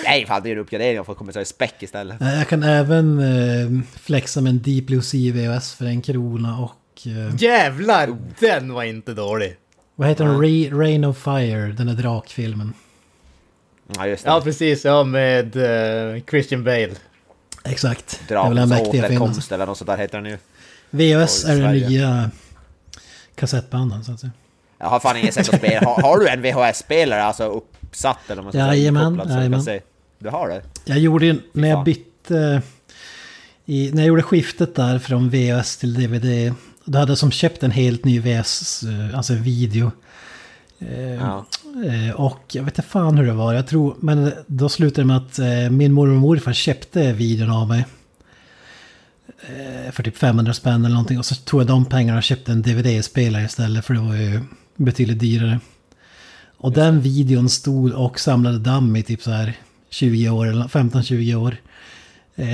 [0.05, 2.17] Nej, fan det är en uppgradering att få kommissarie Speck istället.
[2.21, 6.77] jag kan även eh, flexa med en Deep Blue Sea VHS för en krona och...
[7.07, 9.57] Eh, Jävlar, den var inte dålig.
[9.95, 10.79] vad heter den?
[10.81, 12.73] Rain of Fire, den där drakfilmen.
[13.97, 14.31] Ja, just det.
[14.31, 14.85] Ja, precis.
[14.85, 15.57] Ja, med
[16.17, 16.91] eh, Christian Bale.
[17.65, 18.21] Exakt.
[18.29, 20.39] Drakens återkomst eller något sånt där heter den ju.
[20.91, 22.31] VHS är den nya
[23.35, 24.33] kassettbanden så att säga.
[24.79, 25.87] Jag har fan inget sätt att spela.
[25.87, 29.63] Har, har du en VHS-spelare alltså uppsatt eller vad man ska säga, Jajamän, kan jajamän.
[29.63, 29.81] se?
[30.19, 30.63] Du har det?
[30.85, 32.63] Jag gjorde ju när jag bytte...
[33.67, 36.55] I, när jag gjorde skiftet där från VHS till DVD.
[36.85, 39.91] Då hade jag som köpt en helt ny VHS, eh, alltså video.
[40.79, 41.47] Eh, Ja.
[41.77, 43.55] Eh, och jag vet inte fan hur det var.
[43.55, 47.51] Jag tror, men då slutade det med att eh, min mormor och morfar köpte videon
[47.51, 47.87] av mig.
[49.27, 51.19] Eh, för typ 500 spänn eller någonting.
[51.19, 53.85] Och så tog jag de pengarna och köpte en DVD-spelare istället.
[53.85, 54.41] För det var ju
[54.77, 55.61] betydligt dyrare.
[56.57, 59.55] Och den videon stod och samlade damm i typ så här
[59.91, 61.57] 20 år, eller 15-20 år.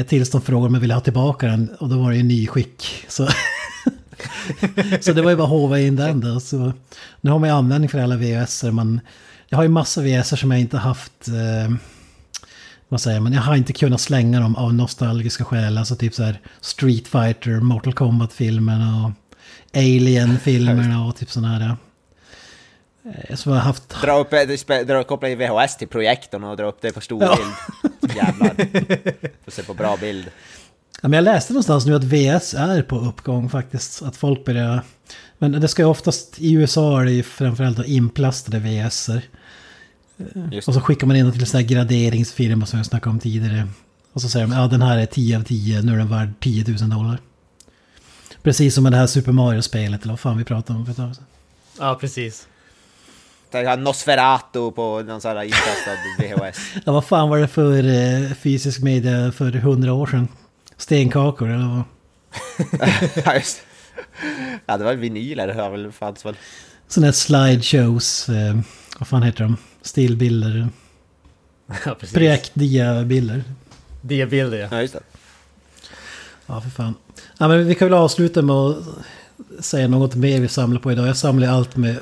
[0.07, 3.05] Tills de frågade om jag ville ha tillbaka den och då var det ju nyskick.
[3.09, 3.29] Så,
[5.01, 6.41] så det var ju bara att hova in den då.
[6.41, 6.73] Så,
[7.21, 8.63] nu har man ju användning för alla VHS.
[8.63, 9.01] Man,
[9.49, 11.29] jag har ju massa VHS som jag inte haft...
[11.29, 11.75] Eh,
[12.89, 13.33] vad säger man?
[13.33, 15.79] Jag har inte kunnat slänga dem av nostalgiska skäl.
[15.79, 19.11] Alltså typ så här Street Fighter, Mortal Kombat-filmerna och
[19.79, 21.77] Alien-filmerna och typ sådana här.
[23.29, 26.57] eh, Som jag har haft Dra upp, eh, dra, koppla i VHS till projektorn och
[26.57, 27.37] dra upp det på stor Ja.
[27.37, 28.17] bild.
[28.17, 28.55] Jävlar.
[29.45, 30.25] Får se på bra bild.
[31.03, 34.03] Ja, men jag läste någonstans nu att VS är på uppgång faktiskt.
[34.03, 34.83] Att folk börjar...
[35.39, 36.41] Men det ska ju oftast...
[36.41, 39.23] I USA är det ju framförallt då inplastade VSer.
[40.53, 43.21] Just Och så skickar man in till en sån här graderingsfirma som jag snackade om
[43.21, 43.69] tidigare.
[44.13, 46.33] Och så säger de ja den här är 10 av 10, nu är den värd
[46.41, 47.19] 10 000 dollar.
[48.43, 50.97] Precis som med det här Super Mario-spelet eller vad fan vi pratade om för ett
[50.97, 51.25] tag sedan.
[51.79, 52.49] Ja, precis.
[53.79, 56.59] Nosferatu på någon sån här inplastad VHS.
[56.85, 60.29] Ja vad fan var det för eh, fysisk media för 100 år sedan?
[60.77, 61.83] Stenkakor eller vad?
[63.25, 63.63] ja, just
[64.67, 66.37] Ja, det var vinyler, det har väl fanns väl.
[66.89, 68.59] Sådana här slideshows, eh,
[68.99, 69.57] vad fan heter de?
[69.83, 70.69] Stillbilder,
[71.85, 72.15] Ja, precis.
[72.15, 73.45] projektdiabilder.
[74.03, 74.69] Diabilder, ja.
[74.71, 75.01] Ja, just det.
[76.47, 76.95] Ja, för fan.
[77.39, 78.77] Ja, men vi kan väl avsluta med att
[79.61, 81.07] säga något mer vi samlar på idag.
[81.09, 81.97] Jag samlar ju allt med,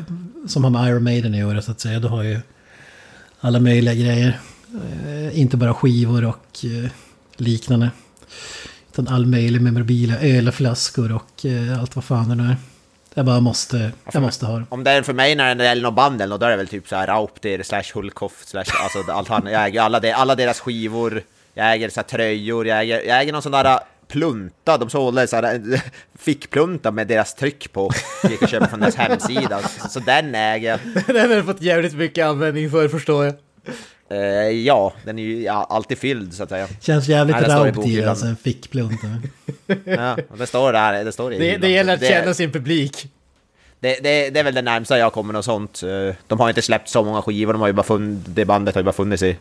[0.46, 2.00] som har med Iron Maiden att göra så att säga.
[2.00, 2.40] Du har ju
[3.40, 4.40] alla möjliga grejer.
[5.06, 6.90] Eh, inte bara skivor och eh,
[7.36, 7.90] liknande.
[8.94, 12.56] Utan all möjlig memorabilia, ölflaskor och eh, allt vad fan det nu är.
[13.14, 14.64] Jag bara måste, jag måste ha det.
[14.68, 16.56] Om det är för mig när det gäller någon band eller något, då är det
[16.56, 20.12] väl typ så här Raupter slash Hulkoff slash alltså allt han, jag äger alla, de,
[20.12, 21.22] alla deras skivor,
[21.54, 23.78] jag äger så här tröjor, jag äger, jag äger någon sån där äh,
[24.08, 25.80] plunta, de sålde så här äh,
[26.18, 27.90] fickplunta med deras tryck på,
[28.30, 30.80] gick och köpte från deras hemsida, så den äger jag.
[31.14, 33.34] Den har fått jävligt mycket användning för, förstår jag.
[34.14, 36.68] Eh, ja, den är ju ja, alltid fylld så att säga.
[36.80, 38.08] Känns jävligt Nej, det står i bokhyllan.
[38.08, 39.00] alltså en fickplunt.
[39.84, 43.06] Ja, det står där, det står i Det, det gäller att Det- känna sin publik.
[43.80, 45.82] Det, det, det är väl det närmsta jag kommer något sånt.
[45.82, 48.74] Eh, De har inte släppt så många skivor, de har ju bara funnits, det bandet
[48.74, 49.36] har ju bara funnits i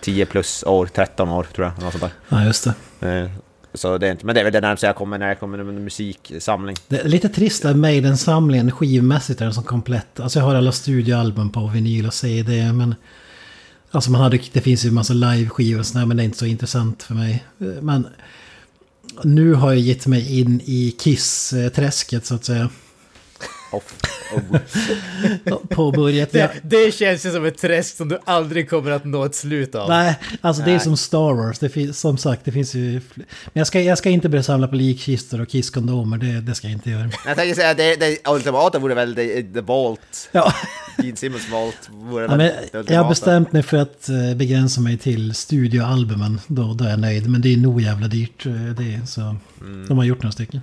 [0.00, 1.82] 10 plus år, 13 år tror jag.
[1.84, 2.74] Något sånt Ja, just det.
[3.00, 3.22] där.
[3.24, 3.30] Eh,
[3.74, 5.58] Så det är inte, men det är väl det närmsta jag kommer när jag kommer
[5.58, 6.76] med en musiksamling.
[6.88, 10.20] Det är lite trist att Maiden-samlingen skivmässigt är den som komplett.
[10.20, 12.94] Alltså jag har alla studioalbum på vinyl och CD men...
[13.94, 16.38] Alltså man hade, det finns ju en massa live-skivor och sådär men det är inte
[16.38, 17.44] så intressant för mig.
[17.60, 18.06] Eh, men...
[19.24, 22.70] Nu har jag gett mig in i Kiss-träsket så att säga.
[23.74, 23.94] Off.
[24.34, 24.58] Oh.
[25.70, 26.32] Påbörjat.
[26.32, 29.74] Det, det känns ju som ett träsk som du aldrig kommer att nå ett slut
[29.74, 29.88] av.
[29.88, 30.80] nej, alltså det är Nej.
[30.84, 31.58] som Star Wars.
[31.58, 33.00] Det finns, som sagt, det finns ju...
[33.14, 36.18] Men jag ska, jag ska inte börja samla på likkistor och Kiss-kondomer.
[36.18, 37.10] Det, det ska jag inte göra.
[37.26, 40.28] Jag tänker säga, det, det ultimata vore väl The, the Vault.
[40.32, 40.54] Ja.
[41.02, 42.50] Gene Simmons Vault vore Ja, men
[42.88, 46.40] jag har bestämt mig för att eh, begränsa mig till studioalbumen.
[46.46, 47.30] Då, då är jag nöjd.
[47.30, 48.46] Men det är nog jävla dyrt.
[48.46, 49.86] eh, Det, så Mm.
[49.88, 50.60] de har gjort några stycken.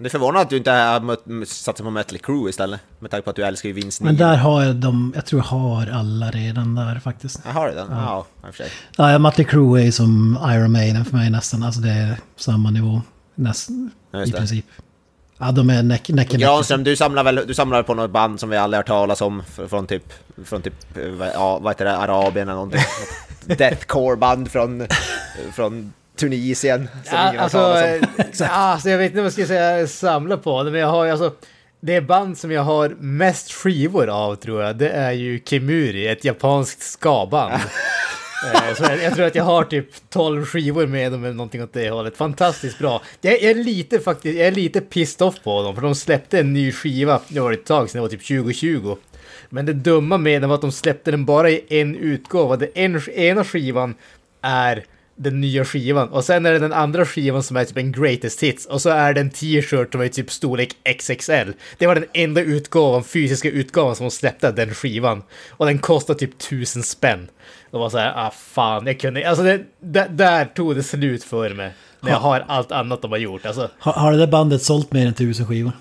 [0.00, 2.80] Det är förvånande att du inte har satsat på Mötley Crüe istället.
[2.98, 5.42] Med tanke på att du älskar ju Vince Men där har jag dem, jag tror
[5.42, 7.40] jag har alla redan där faktiskt.
[7.44, 7.88] Jag har du den?
[7.90, 8.70] Ja, i och för sig.
[8.96, 11.62] Ja, Mötley Crüe är som Iron Maiden för mig nästan.
[11.62, 13.02] Alltså det är samma nivå.
[13.34, 14.66] Nästan, Ja, i princip.
[15.38, 16.30] Ja, de är näck, näck.
[16.30, 19.42] Granström, du samlar väl du samlar på något band som vi aldrig har talas om
[19.68, 20.12] från typ,
[20.44, 22.80] från typ, eh, ja, vad heter det, Arabien eller någonting.
[23.46, 24.86] Deathcore-band från,
[25.52, 26.88] från Tunisien.
[27.04, 28.24] Som Ja, ingen har alltså, talat om.
[28.38, 31.04] ja, alltså, jag vet inte vad jag ska säga samla på det, men jag har
[31.04, 31.32] ju alltså...
[31.82, 36.24] Det band som jag har mest skivor av tror jag, det är ju Kimuri, ett
[36.24, 37.52] japanskt ska-band.
[38.54, 41.62] Eh, Så jag, jag tror att jag har typ 12 skivor med dem eller någonting
[41.62, 42.16] åt det hållet.
[42.16, 43.02] Fantastiskt bra.
[43.20, 46.38] Jag, jag är lite faktiskt, jag är lite pissed off på dem för de släppte
[46.38, 48.96] en ny skiva, det var ett tag sedan, det var typ 2020.
[49.48, 52.56] Men det dumma med den var att de släppte den bara i en utgåva.
[52.56, 53.94] Den en, ena skivan
[54.42, 54.84] är
[55.22, 58.42] den nya skivan och sen är det den andra skivan som är typ en greatest
[58.42, 61.52] hits och så är det en t-shirt som är typ storlek XXL.
[61.78, 66.14] Det var den enda utgåvan, fysiska utgåvan som de släppte den skivan och den kostar
[66.14, 67.28] typ tusen spänn.
[67.70, 71.24] Det var så här, ah fan, jag kunde, alltså det, där, där tog det slut
[71.24, 71.72] för mig.
[72.00, 73.46] När jag har allt annat de har gjort.
[73.46, 75.72] Alltså, Har, har det där bandet sålt mer än tusen skivor?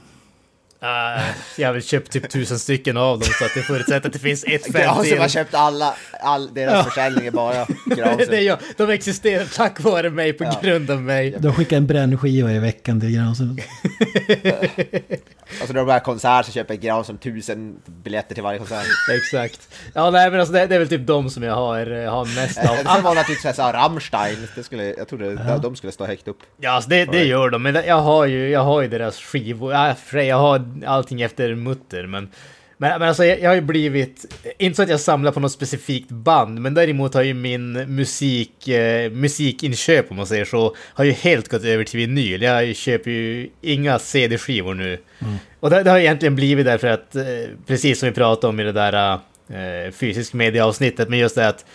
[0.84, 1.24] Uh,
[1.58, 4.20] jag har väl köpt typ tusen stycken av dem så att det förutsätter att det
[4.20, 5.34] finns ett Granström har femtio.
[5.34, 6.84] köpt alla, all deras Ja.
[6.84, 7.66] försäljning är bara
[8.18, 8.58] det är jag.
[8.78, 10.60] De existerar tack vare mig, på Ja.
[10.64, 11.36] grund av mig.
[11.40, 13.58] De skickar en brännskiva i veckan till Granström.
[15.62, 18.86] Alltså när de är konsert så köper Granström tusen biljetter till varje konsert.
[19.18, 19.76] Exakt.
[19.94, 22.26] Ja, nej men alltså det, det är väl typ de som jag har, eh, har
[22.36, 22.76] mest av.
[22.94, 26.06] Sen var det naturligtvis så här Rammstein, det skulle, jag trodde de- de skulle stå
[26.06, 26.38] högt upp.
[26.58, 29.18] Ja, alltså det, det gör de, men det- jag har ju, jag har ju deras
[29.20, 32.30] skivor, ja, jag har allting efter Mutter, men
[32.82, 34.26] men, men alltså jag, jag har ju blivit,
[34.58, 38.68] inte så att jag samlar på något specifikt band, men däremot har ju min musik,
[38.68, 42.42] eh, musikinköp om man säger så, har ju helt gått över till vinyl.
[42.42, 44.98] Jag köper ju inga CD-skivor nu.
[45.60, 47.24] Och det, det har egentligen blivit därför att, eh,
[47.68, 49.14] precis som vi pratade om i det där
[49.50, 51.66] eh, fysisk media-avsnittet, men just det att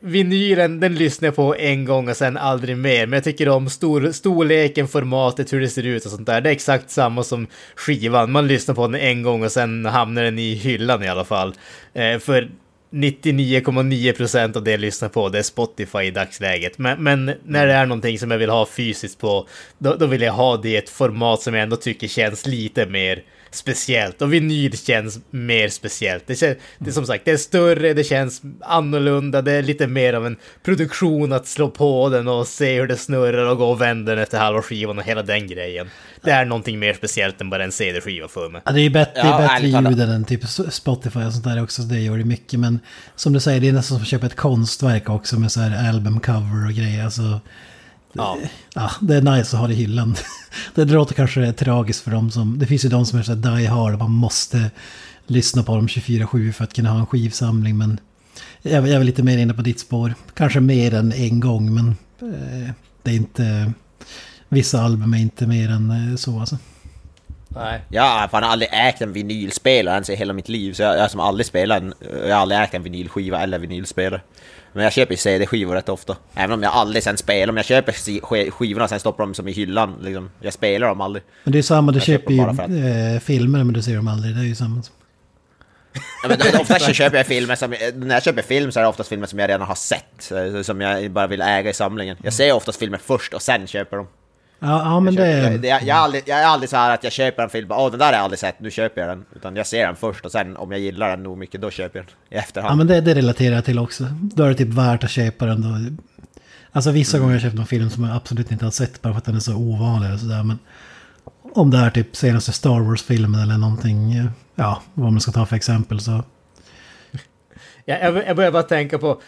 [0.00, 3.06] Vinylen, den lyssnar jag på en gång och sen aldrig mer.
[3.06, 6.40] Men jag tycker om stor, storleken, formatet, hur det ser ut och sånt där.
[6.40, 7.46] Det är exakt samma som
[7.76, 8.32] skivan.
[8.32, 11.54] Man lyssnar på den en gång och sen hamnar den i hyllan i alla fall.
[11.94, 12.50] Eh, för
[12.90, 16.78] 99,9% av det jag lyssnar på, det är Spotify i dagsläget.
[16.78, 19.48] Men, men när det är någonting som jag vill ha fysiskt på,
[19.78, 22.86] då, då vill jag ha det i ett format som jag ändå tycker känns lite
[22.86, 24.22] mer speciellt.
[24.22, 26.26] Och vinyl känns mer speciellt.
[26.26, 29.86] Det, känns, det är som sagt, det är större, det känns annorlunda, det är lite
[29.86, 33.70] mer av en produktion att slå på den och se hur det snurrar och gå
[33.70, 35.90] och vända den efter halva skivan och hela den grejen.
[36.22, 38.62] Det är någonting mer speciellt än bara en CD-skiva för mig.
[38.64, 41.62] Ja, det är ju bättre, det är bättre ljud än typ Spotify och sånt där
[41.62, 41.82] också.
[41.82, 42.60] Så det gör det mycket.
[42.60, 42.80] Men
[43.16, 45.88] som du säger, det är nästan som att köpa ett konstverk också med så här
[45.88, 47.04] albumcover och grejer.
[47.04, 47.40] Alltså,
[48.12, 48.38] Ja.
[48.74, 50.16] ja, det är nice att ha det i hyllan.
[50.74, 52.58] det låter kanske tragiskt för dem som...
[52.58, 53.98] Det finns ju de som är så här die hard.
[53.98, 54.70] Man måste
[55.26, 57.78] lyssna på dem 24-7 för att kunna ha en skivsamling.
[57.78, 58.00] Men
[58.62, 60.14] jag, jag är väl lite mer inne på ditt spår.
[60.34, 61.88] Kanske mer än en gång, men
[62.32, 62.70] eh,
[63.02, 63.72] det är inte...
[64.48, 66.58] Vissa album är inte mer än eh, så alltså.
[67.48, 67.80] Nej.
[67.88, 71.00] Jag har fan aldrig ägt en vinylspelare ens i hela mitt liv, så jag, jag
[71.00, 71.94] har som aldrig spelat en,
[72.26, 74.20] jag har aldrig ägt en vinylskiva eller vinylspelare.
[74.72, 76.16] Men jag köper ju CD-skivor rätt ofta.
[76.34, 77.92] Även om jag aldrig sen spelar, om jag köper
[78.50, 80.30] skivorna och sen stoppar dem som i hyllan, liksom.
[80.40, 81.22] Jag spelar dem aldrig.
[81.44, 83.96] Men det är samma, du Jag köper köper ju för eh, filmer men du ser
[83.96, 84.34] dem aldrig.
[84.34, 84.82] Det är ju samma.
[86.22, 88.88] Ja, men oftast så köper jag filmer som, när jag köper film så är det
[88.88, 92.16] oftast filmer som jag redan har sett, eh, som jag bara vill äga i samlingen.
[92.22, 94.06] Jag ser oftast filmer först och sen köper dem.
[94.60, 95.42] Ja, ja men Jag, det...
[95.42, 97.50] köper, jag, jag, jag, är aldrig, jag är aldrig så här att jag köper en
[97.50, 99.24] film, åh den där har jag aldrig sett, nu köper jag den.
[99.36, 101.98] Utan jag ser den först och sen om jag gillar den nog mycket, då köper
[101.98, 102.72] jag den i efterhand.
[102.72, 104.04] Ja men det, det relaterar jag till också.
[104.20, 105.96] Då är det typ värt att köpa den då.
[106.72, 109.12] Alltså vissa gånger har jag köpt någon film som jag absolut inte har sett bara
[109.12, 110.42] för att den är så ovanlig eller sådär.
[110.42, 110.58] Men
[111.54, 115.56] om det är typ senaste Star Wars-filmen eller någonting, ja, vad man ska ta för
[115.56, 116.22] exempel så.
[117.84, 119.20] Jag, jag, jag börjar bara tänka på...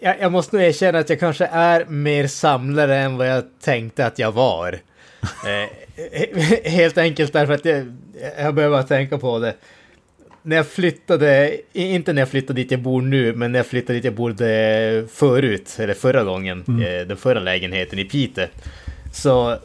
[0.00, 4.06] Jag, jag måste nog erkänna att jag kanske är mer samlare än vad jag tänkte
[4.06, 4.78] att jag var.
[5.46, 7.94] Eh, helt enkelt därför att jag,
[8.38, 9.54] jag bara tänka på det.
[10.42, 13.98] När jag flyttade, inte när jag flyttade dit jag bor nu, men när jag flyttade
[13.98, 18.46] dit jag bodde förut, eller förra gången, eh, den förra lägenheten i Piteå.
[19.12, 19.56] Så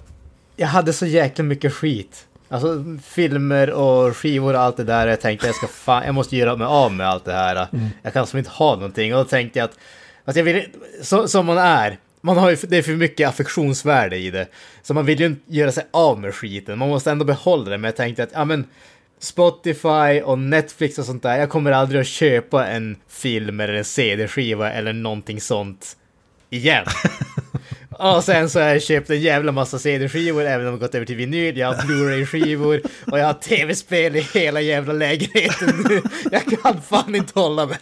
[0.55, 2.25] jag hade så jäkla mycket skit.
[2.49, 5.07] Alltså filmer och skivor och allt det där.
[5.07, 7.67] Jag tänkte jag ska fan, jag måste göra mig av med allt det här.
[8.01, 9.15] Jag kan som inte ha någonting.
[9.15, 9.77] Och då tänkte jag att,
[10.25, 10.65] att jag vill,
[11.01, 11.97] så, som man är.
[12.21, 14.47] Man har ju, det är för mycket affektionsvärde i det.
[14.81, 16.77] Så man vill ju inte göra sig av med skiten.
[16.77, 17.77] Man måste ändå behålla det.
[17.77, 18.65] Men jag tänkte att, ja men
[19.19, 21.37] Spotify och Netflix och sånt där.
[21.37, 25.97] Jag kommer aldrig att köpa en film eller en CD-skiva eller någonting sånt
[26.49, 26.85] igen.
[27.99, 31.05] Och sen så har jag köpt en jävla massa CD-skivor, även om jag gått över
[31.05, 31.57] till vinyl.
[31.57, 32.81] Jag har Blu-ray-skivor
[33.11, 36.01] och jag har tv-spel i hela jävla lägenheten nu.
[36.31, 37.77] Jag kan fan inte hålla mig.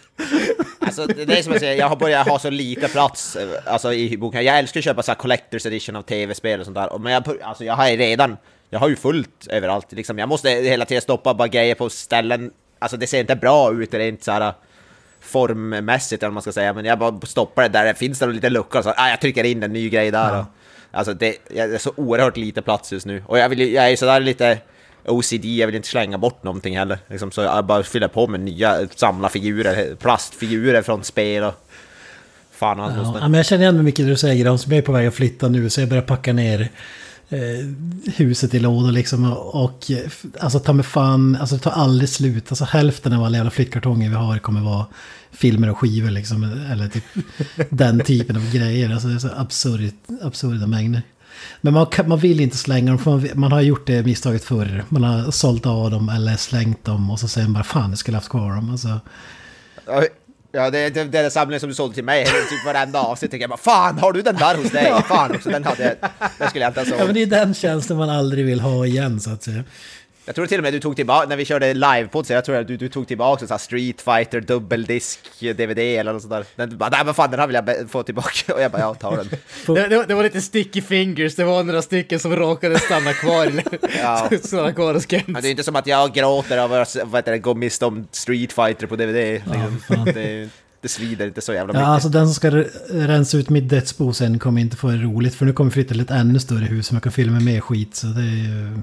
[0.78, 3.92] Alltså, det är som jag säger, jag har börjat ha så lite plats eh, alltså,
[3.92, 4.44] i boken.
[4.44, 6.98] Jag älskar att köpa så här collector's edition av tv-spel och sånt där.
[6.98, 8.36] Men jag, alltså, jag har ju redan,
[8.70, 9.92] jag har ju fullt överallt.
[9.92, 10.18] Liksom.
[10.18, 12.50] Jag måste hela tiden stoppa bara grejer på ställen.
[12.78, 14.52] Alltså det ser inte bra ut rent så här
[15.28, 16.72] formmässigt eller man ska säga.
[16.72, 19.20] Men jag bara stoppar det där det finns det en liten lucka så ah, jag
[19.20, 20.34] trycker in en ny grej där.
[20.34, 20.40] Ja.
[20.40, 20.46] Och,
[20.90, 23.22] alltså det, är så oerhört lite plats just nu.
[23.26, 24.58] Och jag, vill, jag är ju sådär lite
[25.04, 26.98] OCD, jag vill inte slänga bort någonting heller.
[27.08, 31.54] Liksom, så jag bara fyller på med nya samlarfigurer, plastfigurer från spel och...
[32.52, 34.82] Fan och Ja, men jag känner igen mig mycket det du säger som jag är
[34.82, 36.70] på väg att flytta nu så jag börjar packa ner
[37.28, 37.38] eh,
[38.16, 39.32] huset i lådor liksom.
[39.32, 40.10] Och, och eh,
[40.40, 42.44] alltså ta med fan, alltså det tar aldrig slut.
[42.48, 44.86] Alltså hälften av alla jävla flyttkartonger vi har kommer vara
[45.32, 46.66] filmer och skivor liksom.
[46.72, 47.04] Eller typ
[47.70, 48.92] den typen av grejer.
[48.92, 49.90] Alltså det är så absurd,
[50.22, 51.02] absurda mängder.
[51.60, 54.44] Men man, kan, man vill inte slänga dem, för man, man har gjort det misstaget
[54.44, 54.84] förr.
[54.88, 57.98] Man har sålt av dem eller slängt dem och så säger man bara fan jag
[57.98, 58.70] skulle haft kvar dem.
[58.70, 59.00] Alltså,
[60.52, 63.30] Ja, det, det, det är den samlingen som du sålde till mig, typ varenda avsnitt
[63.30, 65.02] tycker jag bara Fan, har du den där hos dig?
[65.08, 65.96] Fan också, den hade
[66.38, 67.14] den skulle jag inte ha ja men sålt.
[67.14, 69.64] det är den tjänsten man aldrig vill ha igen så att säga.
[70.28, 72.56] Jag tror till och med du tog tillbaka, när vi körde livepodd så jag tror
[72.56, 76.44] att du, du tog tillbaka så här Street Fighter dubbeldisk DVD eller något sånt där.
[76.56, 78.54] Den, du bara, nej men fan den här vill jag få tillbaka.
[78.54, 79.28] Och jag bara, ja ta den.
[79.66, 83.12] Det, det, var- det var lite sticky fingers, det var några stycken som råkade stanna
[83.12, 83.52] kvar,
[84.02, 84.30] Ja.
[84.42, 85.28] stanna kvar hos Kent.
[85.28, 88.86] Men det är inte som att jag gråter av att gå miste om Street Fighter
[88.86, 89.14] på DVD.
[89.14, 89.78] Liksom.
[89.88, 90.04] fan.
[90.04, 90.48] det,
[90.80, 91.80] det svider inte så jävla mycket.
[91.86, 94.96] Ja, alltså den som ska re- rensa ut mitt dödsbo sen kommer inte få det
[94.96, 95.34] roligt.
[95.34, 97.64] För nu kommer vi flytta till ett ännu större hus som jag kan fylla med
[97.64, 97.96] skit.
[97.96, 98.78] Så det är ju...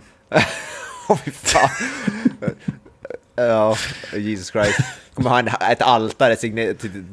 [1.25, 1.69] Fy fan.
[3.35, 3.75] Ja,
[4.13, 4.79] Jesus Christ.
[5.13, 6.35] Kommer ha en, ett altare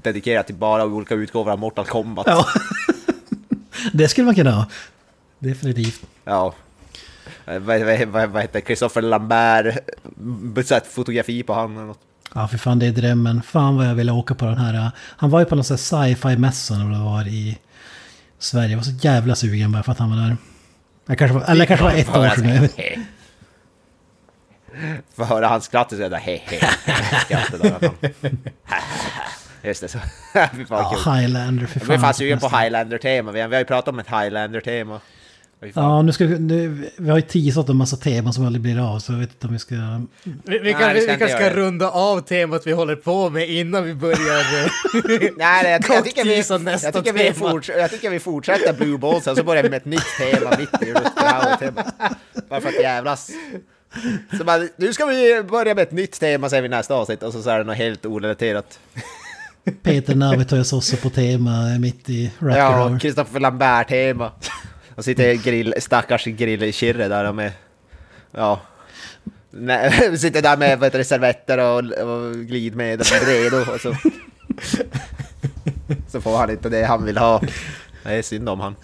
[0.03, 2.26] dedikerat till bara olika utgåvor av Mortal Kombat.
[2.26, 2.47] Ja.
[3.93, 4.66] det skulle man kunna ha.
[5.38, 6.01] Definitivt.
[6.24, 6.55] Ja.
[7.47, 9.76] Eh, Vad, vad, vad, heter Christopher Lambert?
[10.70, 12.01] Ett fotografi på han eller något.
[12.34, 13.43] Ja, för fan det är drömmen.
[13.43, 14.90] Fan vad jag ville åka på den här.
[14.99, 17.59] Han var ju på någon sån här sci-fi-mässa när det var i
[18.38, 18.70] Sverige.
[18.70, 20.36] Jag var så jävla sugen bara för att han var där.
[21.07, 22.68] Jag kanske var, eller jag kanske var ett år sedan.
[24.81, 25.03] vet inte.
[25.14, 26.59] Få höra hans skratt så är det he he.
[27.25, 27.91] Skrattet där.
[29.64, 29.99] Just det, så.
[30.57, 31.12] Fy fan Ja, kul.
[31.12, 32.01] Highlander, för Jag blir fan.
[32.05, 33.33] fan sugen på Highlander-tema.
[33.33, 35.01] Vi har vi har ju pratat om ett Highlander-tema.
[35.61, 35.85] Fy fan.
[35.85, 38.95] Ja, nu ska vi, nu, vi har ju teasat en massa teman som aldrig blir
[38.95, 38.99] av.
[38.99, 39.75] Så jag vet inte om vi ska...
[39.75, 43.31] Vi, vi, Nej, kan, vi vi, vi kanske ska runda av temat vi håller på
[43.31, 44.39] med innan vi börjar...
[44.39, 44.70] eh,
[45.37, 48.99] Nej, jag, jag, tycker vi, nästa jag, tycker vi forts, jag tycker vi fortsätter Blue
[48.99, 50.93] Balls och så börjar vi med ett nytt tema mitt i.
[52.49, 53.31] Bara för att jävlas.
[54.38, 57.32] Så bara, nu ska vi börja med ett nytt tema säger vi nästa avsnitt och
[57.32, 58.78] så, så är det något helt orelaterat.
[59.82, 62.99] Peter Navitös också på tema mitt i Rutger Ja.
[63.01, 64.32] Kristoffer Lambert-tema.
[64.95, 67.53] Och sitter grill, stackars grill-Kirre där med...
[68.30, 68.61] Ja.
[69.51, 73.95] Nej, sitter där med det, servetter och, och glidmedel redo och så...
[76.09, 77.43] Så får han inte det han vill ha.
[78.03, 78.76] Det är synd om han.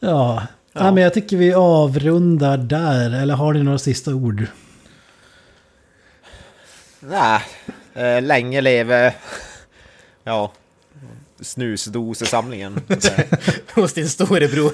[0.00, 0.42] Ja.
[0.78, 3.22] Ja, men jag tycker vi avrundar där.
[3.22, 4.46] Eller har ni några sista ord?
[7.00, 7.40] Nej,
[7.94, 9.14] eh, länge leve...
[10.24, 10.52] Ja.
[11.40, 12.80] Snusdosesamlingen.
[13.74, 14.72] hos din storebror.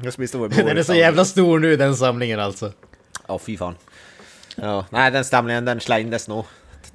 [0.00, 0.64] Ska bli storebror.
[0.64, 2.72] Den är så jävla stor nu den samlingen alltså.
[3.28, 3.74] Ja, fy fan.
[4.56, 6.44] Ja, nej, den samlingen den slängdes nog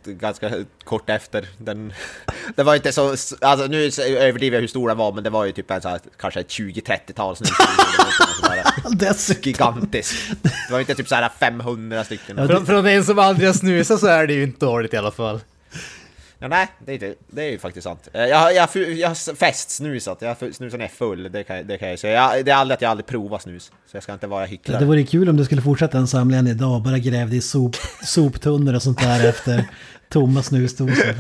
[0.06, 0.51] ganska
[0.84, 1.47] kort efter.
[1.58, 1.93] Den,
[2.56, 3.10] det var inte så,
[3.41, 5.89] alltså nu överdriver jag hur stor den var, men det var ju typ en så
[5.89, 7.49] här, kanske ett 20-30-tal snus.
[8.99, 10.16] Det är så Gigantisk.
[10.41, 12.38] Det var inte typ så här 500 stycken.
[12.38, 14.97] Ja, Från, från en som aldrig har snusat så är det ju inte dåligt i
[14.97, 15.39] alla fall.
[16.50, 18.08] Nej, det är, inte, det är ju faktiskt sant.
[18.14, 21.66] Eh, Jag, har- jag, jag har festsnusat, jag har snusat ner full, det kan, jag-
[21.66, 22.14] det kan jag säga.
[22.36, 24.48] Jag, det är aldrig att jag aldrig provat snus, så jag ska inte vara Det
[24.48, 24.86] hycklare.
[24.86, 26.82] vore kul om du skulle fortsätta en samling idag.
[26.82, 27.76] Bara grävde i sop,
[28.06, 29.66] soptunnor och sånt där efter
[30.10, 31.16] tomma snusdosor.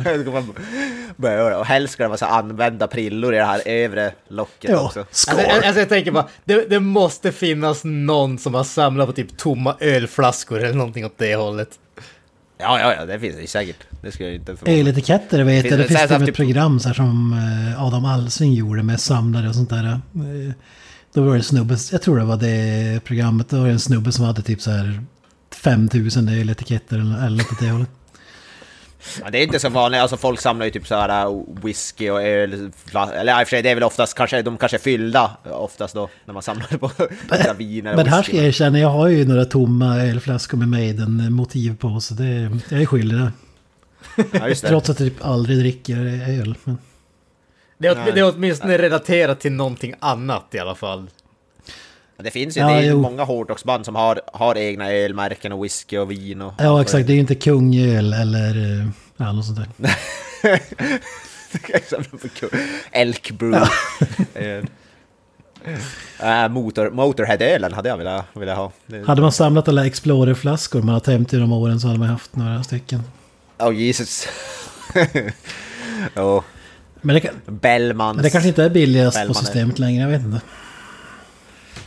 [1.21, 1.57] Börja.
[1.57, 5.05] Och helst ska det vara så använda prillor i det här övre locket Ja, också.
[5.11, 5.39] skål!
[5.39, 9.37] Alltså, alltså jag tänker bara, det, det måste finnas någon som har samlat på typ
[9.37, 11.69] tomma ölflaskor eller någonting åt det hållet.
[12.65, 13.77] Ja, ja, ja, det finns det säkert.
[14.01, 14.77] Det ska jag inte förvåna.
[14.77, 15.79] Öletiketter vet Finns jag.
[15.79, 17.33] det Det finns här till ett typ- program så här som
[17.73, 19.85] eh, Adam Alsing gjorde med samlare och sånt där.
[19.85, 20.53] Eh,
[21.13, 23.79] Då var det en snubbe, jag tror det var det programmet, då var det en
[23.79, 25.03] snubbe som hade typ så här
[25.63, 27.89] 5000 öletiketter eller, eller något åt det hållet.
[29.23, 32.09] Ja, det är inte så vanligt, alltså folk samlar ju typ så här uh, whisky
[32.09, 34.79] och öl, eller i och för sig det är väl oftast, kanske, de kanske är
[34.79, 36.91] fyllda oftast då, när man samlar på
[37.57, 41.77] viner och Men här ska jag erkänna, jag har ju några tomma ölflaskor med Maiden-motiv
[41.77, 41.99] på.
[41.99, 43.31] Så det, jag är skyldig där.
[44.31, 44.67] Ja, just det.
[44.67, 45.97] Trots att jag typ aldrig dricker
[46.39, 46.55] öl.
[46.63, 46.77] Men,
[47.77, 51.09] Det är, det är åtminstone relaterat till någonting annat i alla fall.
[52.17, 53.01] Det finns ju Ja, det är ju jo.
[53.01, 56.53] många hårdrocksband som har, har egna ölmärken och whisky och vin och...
[56.57, 58.87] ja exakt, det är ju inte kungöl eller eh,
[59.17, 59.89] ja, något sånt där.
[62.91, 63.67] Elk Brew.
[66.19, 68.71] Eh, motor, Motorhead-ölen hade jag velat, velat ha.
[69.05, 72.63] Hade man samlat alla Explorer-flaskor man har tömt genom åren så hade man haft några
[72.63, 73.03] stycken.
[73.57, 74.27] Åh Jesus.
[76.15, 76.43] oh,
[77.01, 78.15] Men det, Bellmans.
[78.15, 80.41] men det kanske inte är billigast Bellman på systemet längre, jag vet inte.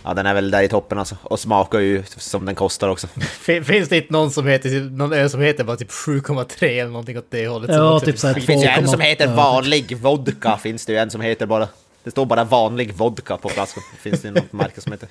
[0.08, 1.16] Ja, den är väl där i toppen alltså.
[1.22, 3.06] Och smakar ju som den kostar också.
[3.40, 6.90] Fin- Finns det inte någon som heter, någon öl som heter bara typ 7,3 eller
[6.90, 7.70] någonting åt det hållet?
[7.72, 9.04] Ja, typ är så här Det finns ju en som 2,8.
[9.04, 11.68] heter vanlig vodka, finns det ju en som heter bara...
[12.04, 13.82] Det står bara vanlig vodka på flaskan.
[14.02, 15.08] Finns det något märke som heter?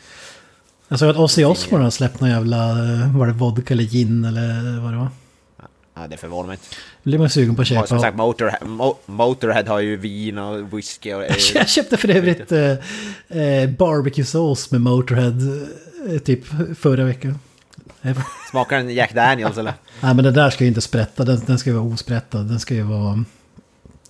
[0.87, 4.25] Jag såg att Ozzy Osbourne har släppt någon jävla, eh, var det vodka eller gin
[4.25, 5.07] eller vad det var.
[6.01, 6.75] Ja, det förvånar mig inte.
[7.03, 7.87] blir man sugen på att Och köpa.
[7.87, 11.23] som sagt, Motorhead, Mo- Motorhead har ju vin och whisky och.
[11.55, 12.71] Jag köpte för övrigt eh,
[13.41, 15.33] eh, barbecue-sås med Motorhead
[16.09, 16.43] eh, typ
[16.79, 17.39] förra veckan.
[18.49, 19.73] Smakar den Jack Daniels eller?
[20.01, 22.45] Nej men den där ska ju inte sprätta, den, den ska ju vara osprättad.
[22.49, 23.23] Den ska ju vara...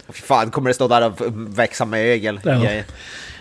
[0.09, 1.15] Fy fan, kommer det stå där och
[1.59, 2.39] växa mögel?
[2.43, 2.81] Ja.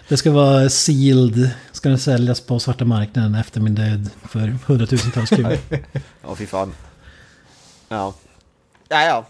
[0.08, 5.30] Det ska vara sealed ska den säljas på svarta marknaden efter min död för hundratusentals
[5.30, 5.56] kronor.
[6.22, 6.72] Ja, fy fan.
[7.88, 8.14] Ja.
[8.88, 9.26] Ja, ja.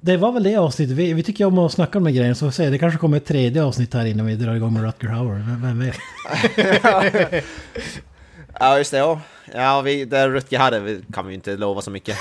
[0.00, 0.96] Det var väl det avsnittet.
[0.96, 2.34] Vi, vi tycker om att snacka om de här grejerna.
[2.34, 4.82] Så vi se, det kanske kommer ett tredje avsnitt här innan vi drar igång med
[4.82, 5.34] Rutger Hauer.
[5.34, 7.44] Vem, vem vet?
[8.60, 8.96] Ja, just det.
[8.98, 9.20] Ja,
[9.54, 12.16] ja vi, där Rutger hade vi- kan vi inte lova så mycket.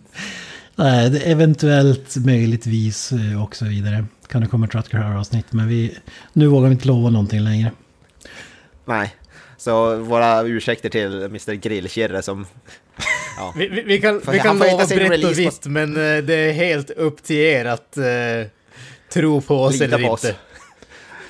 [0.76, 4.04] Nej, det, eventuellt, möjligtvis eh, och så vidare.
[4.28, 5.52] Kan det komma ett Rutger Hauer-avsnitt.
[5.52, 5.98] Men vi,
[6.32, 7.72] nu vågar vi inte lova någonting längre.
[8.84, 9.14] Nej.
[9.56, 12.46] Så våra ursäkter till Mr Grillkirre som...
[13.36, 13.54] Ja.
[13.56, 16.24] Vi, vi, vi kan, För vi kan lova brett och release på- vitt, men eh,
[16.24, 18.04] det är helt upp till er att eh,
[19.12, 20.24] tro på oss Lita eller på oss.
[20.24, 20.36] inte.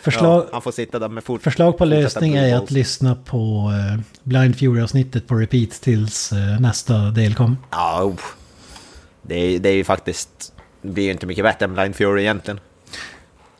[0.02, 1.42] Förslag, Ja, han får sitta där med fort...
[1.42, 6.98] förslag på lösning är att lyssna på eh, Blind Fury-avsnittet på repeat tills eh, nästa
[6.98, 7.56] del kommer.
[7.70, 8.14] Ja, oh.
[9.22, 10.52] det, är, det är ju faktiskt...
[10.82, 12.60] Det blir ju inte mycket bättre än Blind Fury egentligen.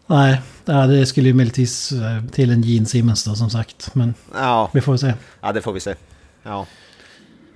[0.07, 1.93] Nej, ja, det skulle ju möjligtvis
[2.33, 3.95] till en Gene Simmons då som sagt.
[3.95, 5.13] Men Ja, vi får se.
[5.41, 5.95] ja det får vi se.
[6.43, 6.67] Ja.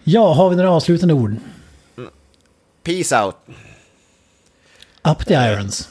[0.05, 1.37] Ja, har vi några avslutande ord?
[2.83, 3.37] Peace out!
[5.05, 5.89] Up the irons.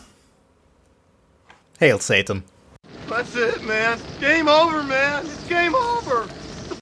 [1.80, 2.44] Hail Satan.
[3.10, 3.98] That's it, man.
[4.20, 5.26] Game over, man.
[5.26, 6.41] It's game over.